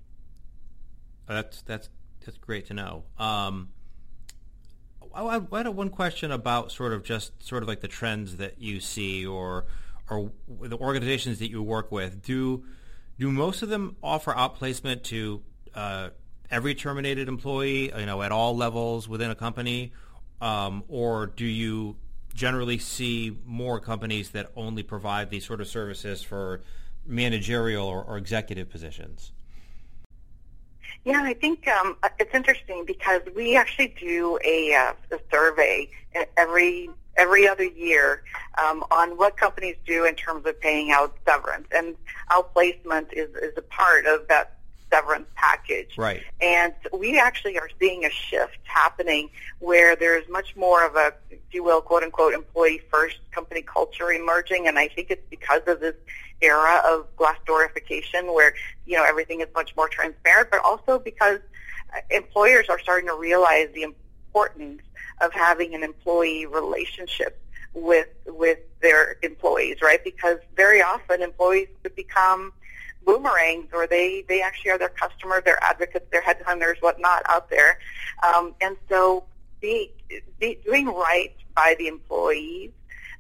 That's 1.28 1.62
that's 1.62 1.90
that's 2.26 2.38
great 2.38 2.68
to 2.68 2.74
know. 2.74 3.04
Um, 3.18 3.70
I, 5.14 5.42
I 5.52 5.58
had 5.58 5.68
one 5.70 5.90
question 5.90 6.32
about 6.32 6.72
sort 6.72 6.94
of 6.94 7.04
just 7.04 7.44
sort 7.44 7.64
of 7.64 7.70
like 7.70 7.82
the 7.82 7.88
trends 7.88 8.38
that 8.38 8.60
you 8.60 8.80
see 8.80 9.26
or 9.26 9.66
or 10.10 10.32
the 10.62 10.78
organizations 10.78 11.40
that 11.40 11.50
you 11.50 11.62
work 11.62 11.92
with. 11.92 12.22
Do 12.22 12.64
do 13.20 13.32
most 13.32 13.62
of 13.62 13.70
them 13.70 13.96
offer 14.02 14.34
outplacement 14.34 15.04
to 15.04 15.42
uh, 15.76 16.10
every 16.50 16.76
terminated 16.76 17.28
employee, 17.28 17.92
you 17.98 18.06
know, 18.06 18.22
at 18.22 18.32
all 18.32 18.56
levels 18.56 19.08
within 19.08 19.32
a 19.32 19.36
company, 19.36 19.94
um, 20.42 20.84
or 20.88 21.28
do 21.28 21.46
you 21.46 21.96
generally 22.34 22.78
see 22.78 23.38
more 23.46 23.80
companies 23.80 24.32
that 24.32 24.52
only 24.56 24.84
provide 24.84 25.30
these 25.30 25.46
sort 25.46 25.62
of 25.62 25.68
services 25.68 26.22
for 26.24 26.62
managerial 27.06 27.86
or, 27.88 28.04
or 28.04 28.18
executive 28.18 28.70
positions? 28.70 29.32
Yeah, 31.06 31.22
I 31.22 31.34
think 31.34 31.68
um, 31.68 31.98
it's 32.18 32.34
interesting 32.34 32.86
because 32.86 33.22
we 33.36 33.58
actually 33.58 33.94
do 34.00 34.40
a, 34.44 34.74
uh, 34.74 34.94
a 35.12 35.20
survey 35.30 35.90
every 36.38 36.90
every 37.18 37.48
other 37.48 37.66
year 37.66 38.24
um, 38.64 38.84
on 38.92 39.18
what 39.18 39.38
companies 39.38 39.76
do 39.86 40.06
in 40.06 40.16
terms 40.16 40.46
of 40.46 40.60
paying 40.60 40.92
out 40.92 41.16
severance, 41.26 41.68
and 41.76 41.96
outplacement 42.32 43.14
is 43.14 43.30
is 43.36 43.54
a 43.58 43.62
part 43.62 44.06
of 44.06 44.28
that 44.28 44.58
severance 44.94 45.28
package. 45.36 45.98
Right. 45.98 46.22
And 46.40 46.74
we 46.92 47.20
actually 47.20 47.58
are 47.58 47.70
seeing 47.80 48.06
a 48.06 48.12
shift 48.12 48.60
happening 48.64 49.30
where 49.60 49.96
there's 49.96 50.28
much 50.30 50.56
more 50.56 50.86
of 50.86 50.96
a, 50.96 51.14
if 51.32 51.40
you 51.52 51.64
will, 51.64 51.82
quote 51.82 52.04
unquote, 52.04 52.34
employee 52.34 52.82
first 52.92 53.18
company 53.32 53.64
culture 53.64 54.12
emerging. 54.12 54.68
And 54.68 54.78
I 54.78 54.90
think 54.90 55.10
it's 55.10 55.26
because 55.32 55.62
of 55.66 55.80
this 55.80 55.96
era 56.42 56.82
of 56.86 57.08
Glassdoorification 57.16 58.34
where, 58.36 58.54
you 58.86 58.96
know, 58.96 59.04
everything 59.04 59.42
is 59.42 59.48
much 59.56 59.76
more 59.76 59.90
transparent, 59.90 60.50
but 60.52 60.60
also 60.64 61.00
because 61.00 61.40
employers 62.12 62.68
are 62.70 62.80
starting 62.80 63.08
to 63.08 63.16
realize 63.16 63.70
the 63.74 63.84
importance 63.84 64.03
of 64.36 65.34
having 65.34 65.74
an 65.76 65.84
employee 65.84 66.46
relationship 66.46 67.40
with 67.74 68.08
with 68.28 68.60
their 68.82 69.18
employees, 69.24 69.78
right? 69.82 70.04
Because 70.04 70.38
very 70.56 70.82
often 70.82 71.22
employees 71.22 71.70
could 71.82 71.96
become 71.96 72.54
boomerangs 73.06 73.68
or 73.74 73.88
they, 73.88 74.24
they 74.28 74.42
actually 74.42 74.72
are 74.72 74.78
their 74.78 74.90
customers, 74.90 75.44
their 75.44 75.62
advocates, 75.64 76.06
their 76.12 76.22
headhunters, 76.22 76.76
whatnot 76.82 77.24
out 77.28 77.50
there. 77.50 77.80
Um, 78.24 78.56
and 78.62 78.78
so 78.90 79.26
be, 79.62 79.92
be, 80.40 80.60
doing 80.66 80.88
right 80.88 81.34
by 81.56 81.76
the 81.78 81.88
employees 81.88 82.72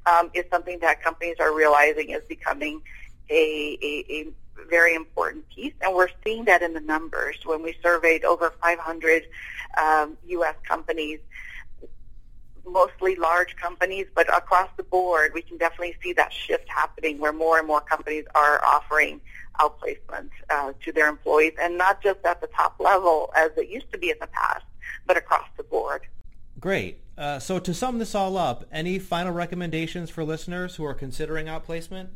um, 0.05 0.29
is 0.33 0.45
something 0.51 0.79
that 0.79 1.01
companies 1.03 1.37
are 1.39 1.53
realizing 1.53 2.09
is 2.11 2.23
becoming 2.27 2.81
a, 3.29 3.77
a 3.81 4.27
very 4.69 4.95
important 4.95 5.47
piece, 5.49 5.73
and 5.81 5.93
we're 5.93 6.09
seeing 6.23 6.45
that 6.45 6.61
in 6.61 6.73
the 6.73 6.79
numbers. 6.79 7.37
When 7.45 7.61
we 7.61 7.75
surveyed 7.81 8.23
over 8.23 8.53
500 8.61 9.23
um, 9.77 10.17
U.S. 10.27 10.55
companies, 10.67 11.19
mostly 12.65 13.15
large 13.15 13.55
companies, 13.55 14.07
but 14.15 14.27
across 14.35 14.69
the 14.77 14.83
board, 14.83 15.31
we 15.33 15.41
can 15.41 15.57
definitely 15.57 15.95
see 16.01 16.13
that 16.13 16.31
shift 16.31 16.67
happening 16.69 17.19
where 17.19 17.33
more 17.33 17.57
and 17.57 17.67
more 17.67 17.81
companies 17.81 18.25
are 18.35 18.63
offering 18.63 19.19
outplacement 19.59 20.29
uh, 20.49 20.73
to 20.83 20.91
their 20.91 21.07
employees, 21.07 21.53
and 21.59 21.77
not 21.77 22.01
just 22.01 22.19
at 22.25 22.41
the 22.41 22.47
top 22.47 22.75
level 22.79 23.31
as 23.35 23.51
it 23.57 23.69
used 23.69 23.91
to 23.91 23.97
be 23.97 24.09
in 24.09 24.17
the 24.19 24.27
past, 24.27 24.65
but 25.05 25.17
across 25.17 25.47
the 25.57 25.63
board. 25.63 26.01
Great. 26.59 26.99
Uh, 27.17 27.37
so 27.39 27.59
to 27.59 27.73
sum 27.73 27.99
this 27.99 28.15
all 28.15 28.37
up, 28.37 28.65
any 28.71 28.97
final 28.97 29.31
recommendations 29.31 30.09
for 30.09 30.23
listeners 30.23 30.77
who 30.77 30.83
are 30.83 30.93
considering 30.93 31.45
outplacement? 31.45 32.07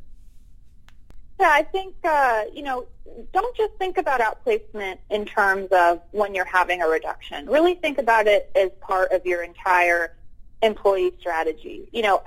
Yeah, 1.40 1.50
I 1.52 1.64
think, 1.64 1.96
uh, 2.04 2.44
you 2.54 2.64
know, 2.64 2.88
don't 3.32 3.56
just 3.56 3.74
think 3.76 3.98
about 3.98 4.22
outplacement 4.22 4.98
in 5.10 5.26
terms 5.26 5.68
of 5.72 6.02
when 6.12 6.34
you're 6.34 6.46
having 6.46 6.82
a 6.82 6.88
reduction. 6.88 7.48
Really 7.48 7.76
think 7.76 7.98
about 7.98 8.28
it 8.28 8.52
as 8.56 8.72
part 8.82 9.12
of 9.12 9.26
your 9.26 9.44
entire 9.44 10.16
employee 10.62 11.14
strategy. 11.20 11.90
You 11.92 12.02
know, 12.02 12.24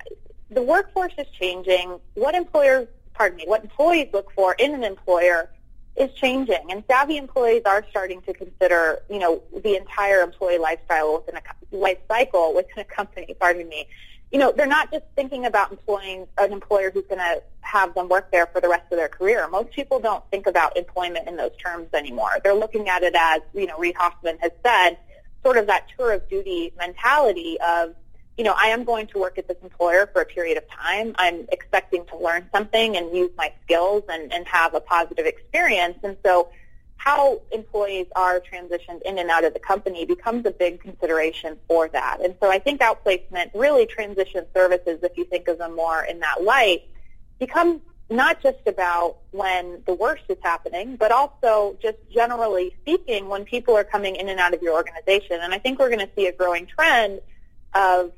the 0.50 0.62
workforce 0.62 1.12
is 1.18 1.26
changing. 1.38 1.98
What 2.14 2.34
employers 2.34 2.88
pardon 3.20 3.36
me, 3.36 3.44
what 3.46 3.62
employees 3.62 4.08
look 4.14 4.32
for 4.32 4.54
in 4.54 4.72
an 4.72 4.82
employer 4.82 5.50
is 5.94 6.10
changing, 6.14 6.70
and 6.70 6.82
savvy 6.88 7.18
employees 7.18 7.60
are 7.66 7.84
starting 7.90 8.22
to 8.22 8.32
consider, 8.32 9.02
you 9.10 9.18
know, 9.18 9.42
the 9.62 9.76
entire 9.76 10.22
employee 10.22 10.56
lifestyle 10.56 11.16
within 11.18 11.36
a 11.36 11.76
life 11.76 11.98
cycle 12.08 12.54
within 12.54 12.78
a 12.78 12.84
company. 12.84 13.36
Pardon 13.38 13.68
me. 13.68 13.86
You 14.30 14.38
know, 14.38 14.52
they're 14.56 14.66
not 14.66 14.92
just 14.92 15.04
thinking 15.16 15.44
about 15.44 15.72
employing 15.72 16.26
an 16.38 16.52
employer 16.52 16.90
who's 16.90 17.04
going 17.06 17.18
to 17.18 17.42
have 17.62 17.94
them 17.94 18.08
work 18.08 18.30
there 18.30 18.46
for 18.46 18.60
the 18.60 18.68
rest 18.68 18.84
of 18.92 18.98
their 18.98 19.08
career. 19.08 19.48
Most 19.48 19.72
people 19.72 19.98
don't 19.98 20.24
think 20.30 20.46
about 20.46 20.76
employment 20.76 21.28
in 21.28 21.36
those 21.36 21.56
terms 21.56 21.88
anymore. 21.92 22.38
They're 22.44 22.54
looking 22.54 22.88
at 22.88 23.02
it 23.02 23.14
as, 23.16 23.40
you 23.54 23.66
know, 23.66 23.78
Reid 23.78 23.96
Hoffman 23.96 24.38
has 24.40 24.52
said, 24.64 24.98
sort 25.42 25.56
of 25.56 25.66
that 25.66 25.86
tour 25.96 26.12
of 26.12 26.28
duty 26.28 26.72
mentality 26.78 27.58
of 27.60 27.94
you 28.40 28.44
know, 28.44 28.54
I 28.56 28.68
am 28.68 28.84
going 28.84 29.06
to 29.08 29.18
work 29.18 29.36
at 29.36 29.48
this 29.48 29.58
employer 29.62 30.08
for 30.14 30.22
a 30.22 30.24
period 30.24 30.56
of 30.56 30.66
time. 30.66 31.14
I'm 31.18 31.46
expecting 31.52 32.06
to 32.06 32.16
learn 32.16 32.48
something 32.50 32.96
and 32.96 33.14
use 33.14 33.30
my 33.36 33.52
skills 33.62 34.04
and, 34.08 34.32
and 34.32 34.48
have 34.48 34.72
a 34.72 34.80
positive 34.80 35.26
experience. 35.26 35.98
And 36.02 36.16
so 36.24 36.48
how 37.00 37.40
employees 37.50 38.06
are 38.14 38.40
transitioned 38.40 39.00
in 39.06 39.18
and 39.18 39.30
out 39.30 39.42
of 39.42 39.54
the 39.54 39.58
company 39.58 40.04
becomes 40.04 40.44
a 40.44 40.50
big 40.50 40.82
consideration 40.82 41.56
for 41.66 41.88
that. 41.88 42.20
And 42.22 42.34
so 42.42 42.50
I 42.50 42.58
think 42.58 42.82
outplacement, 42.82 43.52
really 43.54 43.86
transition 43.86 44.44
services, 44.52 44.98
if 45.02 45.16
you 45.16 45.24
think 45.24 45.48
of 45.48 45.56
them 45.56 45.74
more 45.74 46.04
in 46.04 46.20
that 46.20 46.44
light, 46.44 46.82
becomes 47.38 47.80
not 48.10 48.42
just 48.42 48.58
about 48.66 49.16
when 49.30 49.82
the 49.86 49.94
worst 49.94 50.24
is 50.28 50.36
happening, 50.42 50.96
but 50.96 51.10
also 51.10 51.74
just 51.80 51.96
generally 52.12 52.76
speaking 52.82 53.28
when 53.28 53.46
people 53.46 53.74
are 53.74 53.84
coming 53.84 54.16
in 54.16 54.28
and 54.28 54.38
out 54.38 54.52
of 54.52 54.60
your 54.60 54.74
organization. 54.74 55.38
And 55.40 55.54
I 55.54 55.58
think 55.58 55.78
we're 55.78 55.88
going 55.88 56.06
to 56.06 56.10
see 56.14 56.26
a 56.26 56.32
growing 56.32 56.66
trend 56.66 57.22
of 57.74 58.12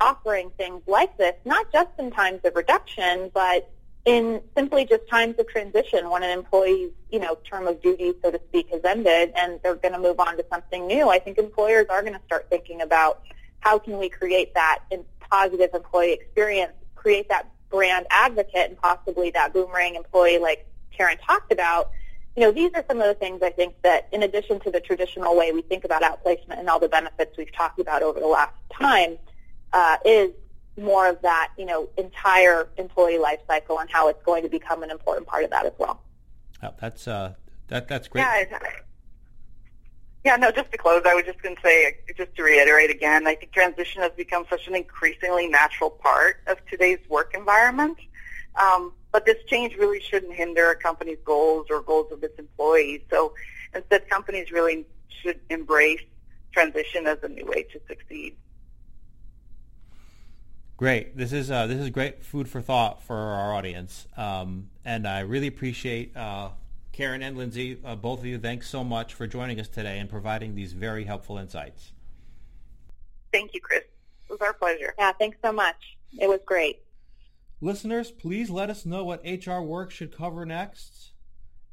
offering 0.00 0.50
things 0.56 0.82
like 0.88 1.16
this, 1.16 1.34
not 1.44 1.70
just 1.72 1.90
in 2.00 2.10
times 2.10 2.40
of 2.42 2.56
reduction, 2.56 3.30
but 3.32 3.70
in 4.06 4.40
simply 4.56 4.84
just 4.84 5.06
times 5.08 5.34
of 5.38 5.48
transition 5.48 6.08
when 6.08 6.22
an 6.22 6.30
employee's, 6.30 6.92
you 7.10 7.18
know, 7.18 7.36
term 7.44 7.66
of 7.66 7.82
duty, 7.82 8.14
so 8.22 8.30
to 8.30 8.40
speak, 8.48 8.70
has 8.70 8.80
ended 8.84 9.32
and 9.36 9.60
they're 9.62 9.74
going 9.74 9.92
to 9.92 9.98
move 9.98 10.20
on 10.20 10.36
to 10.36 10.46
something 10.48 10.86
new. 10.86 11.10
I 11.10 11.18
think 11.18 11.38
employers 11.38 11.86
are 11.90 12.02
going 12.02 12.14
to 12.14 12.20
start 12.24 12.46
thinking 12.48 12.80
about 12.80 13.22
how 13.60 13.80
can 13.80 13.98
we 13.98 14.08
create 14.08 14.54
that 14.54 14.78
positive 15.28 15.70
employee 15.74 16.12
experience, 16.12 16.72
create 16.94 17.28
that 17.28 17.50
brand 17.68 18.06
advocate 18.10 18.70
and 18.70 18.80
possibly 18.80 19.30
that 19.30 19.52
boomerang 19.52 19.96
employee 19.96 20.38
like 20.38 20.66
Karen 20.96 21.18
talked 21.18 21.50
about. 21.50 21.90
You 22.36 22.42
know, 22.42 22.52
these 22.52 22.70
are 22.74 22.84
some 22.88 23.00
of 23.00 23.08
the 23.08 23.14
things 23.14 23.42
I 23.42 23.50
think 23.50 23.74
that 23.82 24.08
in 24.12 24.22
addition 24.22 24.60
to 24.60 24.70
the 24.70 24.80
traditional 24.80 25.36
way 25.36 25.50
we 25.50 25.62
think 25.62 25.84
about 25.84 26.02
outplacement 26.02 26.60
and 26.60 26.68
all 26.68 26.78
the 26.78 26.88
benefits 26.88 27.36
we've 27.36 27.52
talked 27.52 27.80
about 27.80 28.02
over 28.02 28.20
the 28.20 28.26
last 28.26 28.54
time, 28.72 29.18
uh, 29.72 29.96
is 30.04 30.30
more 30.78 31.08
of 31.08 31.20
that, 31.22 31.52
you 31.56 31.64
know, 31.64 31.88
entire 31.96 32.68
employee 32.76 33.18
life 33.18 33.40
cycle 33.46 33.78
and 33.78 33.90
how 33.90 34.08
it's 34.08 34.22
going 34.24 34.42
to 34.42 34.48
become 34.48 34.82
an 34.82 34.90
important 34.90 35.26
part 35.26 35.44
of 35.44 35.50
that 35.50 35.66
as 35.66 35.72
well. 35.78 36.02
Oh, 36.62 36.72
that's 36.80 37.08
uh, 37.08 37.34
that 37.68 37.88
that's 37.88 38.08
great. 38.08 38.22
Yeah, 38.22 38.44
yeah. 40.24 40.36
No, 40.36 40.50
just 40.50 40.72
to 40.72 40.78
close, 40.78 41.02
I 41.06 41.14
was 41.14 41.24
just 41.24 41.42
going 41.42 41.56
to 41.56 41.62
say, 41.62 41.98
just 42.16 42.34
to 42.36 42.42
reiterate 42.42 42.90
again, 42.90 43.26
I 43.26 43.34
think 43.34 43.52
transition 43.52 44.02
has 44.02 44.12
become 44.16 44.44
such 44.50 44.66
an 44.66 44.74
increasingly 44.74 45.48
natural 45.48 45.90
part 45.90 46.38
of 46.46 46.58
today's 46.66 46.98
work 47.08 47.32
environment. 47.34 47.98
Um, 48.56 48.92
but 49.12 49.24
this 49.24 49.36
change 49.46 49.76
really 49.76 50.00
shouldn't 50.00 50.34
hinder 50.34 50.70
a 50.70 50.76
company's 50.76 51.18
goals 51.24 51.66
or 51.70 51.80
goals 51.80 52.10
of 52.12 52.22
its 52.22 52.38
employees. 52.38 53.02
So 53.10 53.34
instead, 53.74 54.08
companies 54.08 54.50
really 54.50 54.86
should 55.08 55.40
embrace 55.50 56.02
transition 56.52 57.06
as 57.06 57.18
a 57.22 57.28
new 57.28 57.46
way 57.46 57.62
to 57.64 57.80
succeed. 57.86 58.36
Great. 60.76 61.16
This 61.16 61.32
is 61.32 61.50
uh, 61.50 61.66
this 61.66 61.78
is 61.78 61.88
great 61.88 62.22
food 62.22 62.48
for 62.48 62.60
thought 62.60 63.02
for 63.02 63.16
our 63.16 63.54
audience, 63.54 64.06
um, 64.16 64.68
and 64.84 65.08
I 65.08 65.20
really 65.20 65.46
appreciate 65.46 66.14
uh, 66.14 66.50
Karen 66.92 67.22
and 67.22 67.36
Lindsay, 67.36 67.78
uh, 67.82 67.96
both 67.96 68.20
of 68.20 68.26
you. 68.26 68.38
Thanks 68.38 68.68
so 68.68 68.84
much 68.84 69.14
for 69.14 69.26
joining 69.26 69.58
us 69.58 69.68
today 69.68 69.98
and 69.98 70.10
providing 70.10 70.54
these 70.54 70.74
very 70.74 71.04
helpful 71.04 71.38
insights. 71.38 71.92
Thank 73.32 73.54
you, 73.54 73.60
Chris. 73.60 73.84
It 74.28 74.32
was 74.32 74.40
our 74.42 74.52
pleasure. 74.52 74.94
Yeah, 74.98 75.12
thanks 75.12 75.38
so 75.42 75.50
much. 75.50 75.96
It 76.18 76.28
was 76.28 76.40
great. 76.44 76.80
Listeners, 77.62 78.10
please 78.10 78.50
let 78.50 78.68
us 78.68 78.84
know 78.84 79.02
what 79.02 79.22
HR 79.24 79.60
work 79.60 79.90
should 79.90 80.14
cover 80.14 80.44
next. 80.44 81.12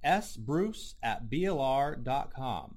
sbruce 0.04 0.96
at 1.04 1.30
blr.com. 1.30 2.76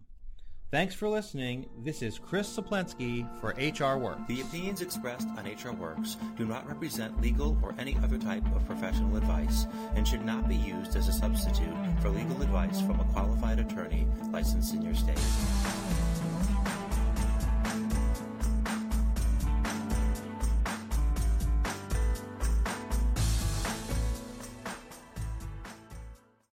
Thanks 0.76 0.94
for 0.94 1.08
listening. 1.08 1.64
This 1.82 2.02
is 2.02 2.18
Chris 2.18 2.54
Saplensky 2.54 3.26
for 3.40 3.54
HR 3.56 3.96
Work. 3.96 4.18
The 4.28 4.42
opinions 4.42 4.82
expressed 4.82 5.26
on 5.38 5.46
HR 5.46 5.72
Works 5.72 6.18
do 6.36 6.44
not 6.44 6.68
represent 6.68 7.18
legal 7.18 7.56
or 7.62 7.74
any 7.78 7.96
other 8.04 8.18
type 8.18 8.44
of 8.54 8.66
professional 8.66 9.16
advice 9.16 9.64
and 9.94 10.06
should 10.06 10.26
not 10.26 10.46
be 10.50 10.54
used 10.54 10.94
as 10.94 11.08
a 11.08 11.14
substitute 11.14 11.72
for 12.02 12.10
legal 12.10 12.42
advice 12.42 12.82
from 12.82 13.00
a 13.00 13.04
qualified 13.04 13.58
attorney 13.58 14.06
licensed 14.30 14.74
in 14.74 14.82
your 14.82 14.94
state. 14.94 15.16